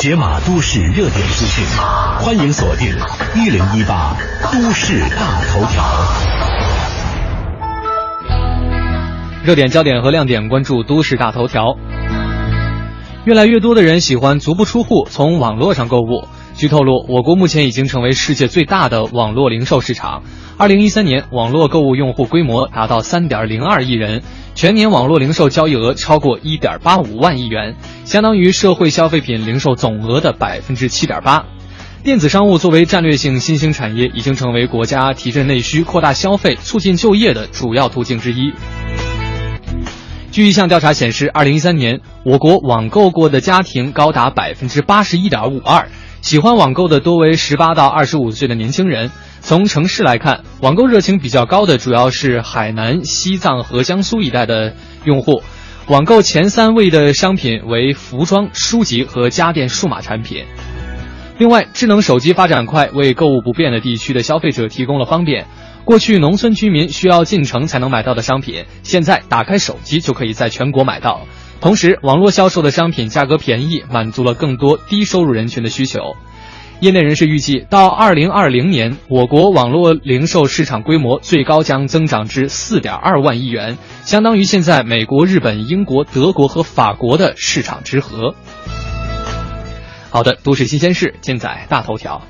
[0.00, 1.64] 解码都市热点资讯，
[2.20, 2.94] 欢迎锁定
[3.36, 4.14] 一零一八
[4.52, 5.84] 都市大头条。
[9.46, 11.76] 热点焦点和亮点，关注都市大头条。
[13.24, 16.26] 越来越多的人喜欢足不出户从网络上购物。
[16.56, 20.24] 据透露，我国目前已经成为世界最大的网络零售市场。
[20.58, 24.24] 二零一三年，网络购物用户规模达到三点零二亿人，
[24.56, 31.46] 全年网络零售交易额超过一点八五万亿元，相当于社会消费品零售总额的百分之七点八。
[32.02, 38.52] 电子商务作为战略性新兴产业，已经成为国家提振内需、扩大消费、促进就业的主要途径之一。
[40.36, 45.88] 据一项调查显示，二零一三年我国网购过的家庭高达百分之八十一点五二，
[46.20, 49.10] 喜欢网购的多为十八到二十五岁的年轻人。
[49.40, 54.74] 从城市来看，网购热情比较高的主要是海南、西藏和江苏一带的
[55.04, 55.42] 用户。
[55.88, 60.44] 网购前三位的商品为服装、书籍和家电数码产品。
[61.38, 65.46] 另外，智能手机发展快，为购物不便的地区的消费者提供了方便。
[65.86, 71.28] 过去农村居民需要进城才能买到的商品，现在打开手机就可以在全国买到。
[71.60, 76.16] 同时，网络销售的商品价格便宜，满足了更多低收入人群的需求。
[76.80, 88.34] 业内人士预计，到二零二零年，我国网络零售市场规模最高将增长至四点二万亿元，相当于现在美国、日本、英国、德国和法国的市场之和。
[90.10, 92.22] 好的，都市新鲜事尽在大头条。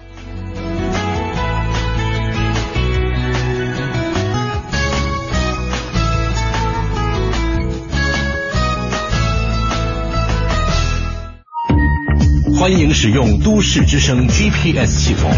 [12.69, 15.31] 欢迎使用都市之声 GPS 系统，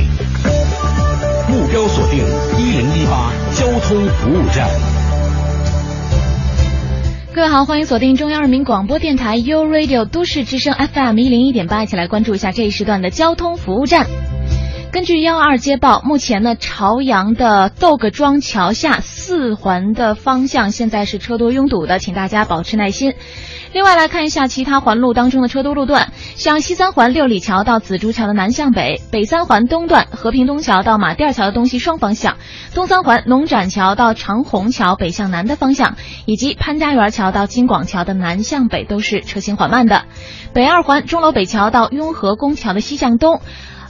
[1.46, 2.20] 目标锁定
[2.58, 4.66] 一零一八交通服务站。
[7.34, 14.06] 各位好，欢迎锁定中央人民广播电台 u Radio 都市之声 FM 一零一点八，一起来关注一下这一时段的交通服务站。
[14.90, 23.12] 根据幺二街报，目前呢，朝阳的窦各庄桥下四环的方向现在是车多拥堵的，请大家保持耐心。
[23.72, 32.36] 另外来看一下其他环路当中的车多路段，像西三环六里桥到紫竹桥的南向北，北三环东段和平东桥到马甸桥的东西双方向，
[32.74, 40.04] 东三环龙展桥到长虹桥北向南的方向，以及潘家园桥到金广桥的南向北都是车行缓慢的。
[40.52, 43.40] 北二环钟楼北桥到雍和宫桥的西向东。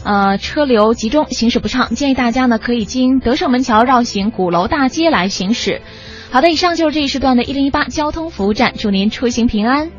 [0.05, 5.83] 呃，车流集中，行驶不畅，建议大家呢可以经德胜门桥绕行鼓楼大街来行驶。
[6.31, 9.91] 好的，以上就是这一时段的一零一八交通服务站，祝您出行平安。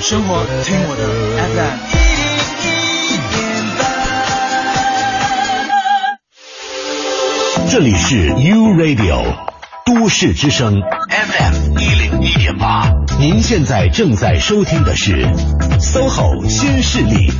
[0.00, 1.02] 生活听我的
[1.54, 1.78] FM。
[7.70, 9.24] 这里是 U Radio
[9.84, 10.80] 都市之声
[11.10, 15.26] FM 一零一点八，您现在正在收听的是
[15.78, 17.30] SOHO 新势力。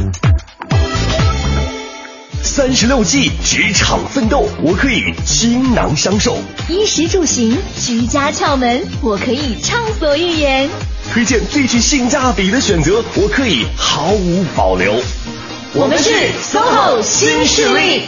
[2.42, 6.34] 三十六计，职场奋斗，我可以倾囊相授；
[6.68, 10.68] 衣食住行，居家窍门，我可以畅所欲言；
[11.14, 14.92] 推荐最具性价比的选择，我可以毫无保留。
[15.72, 16.10] 我们是
[16.42, 18.02] SOHO 新势力。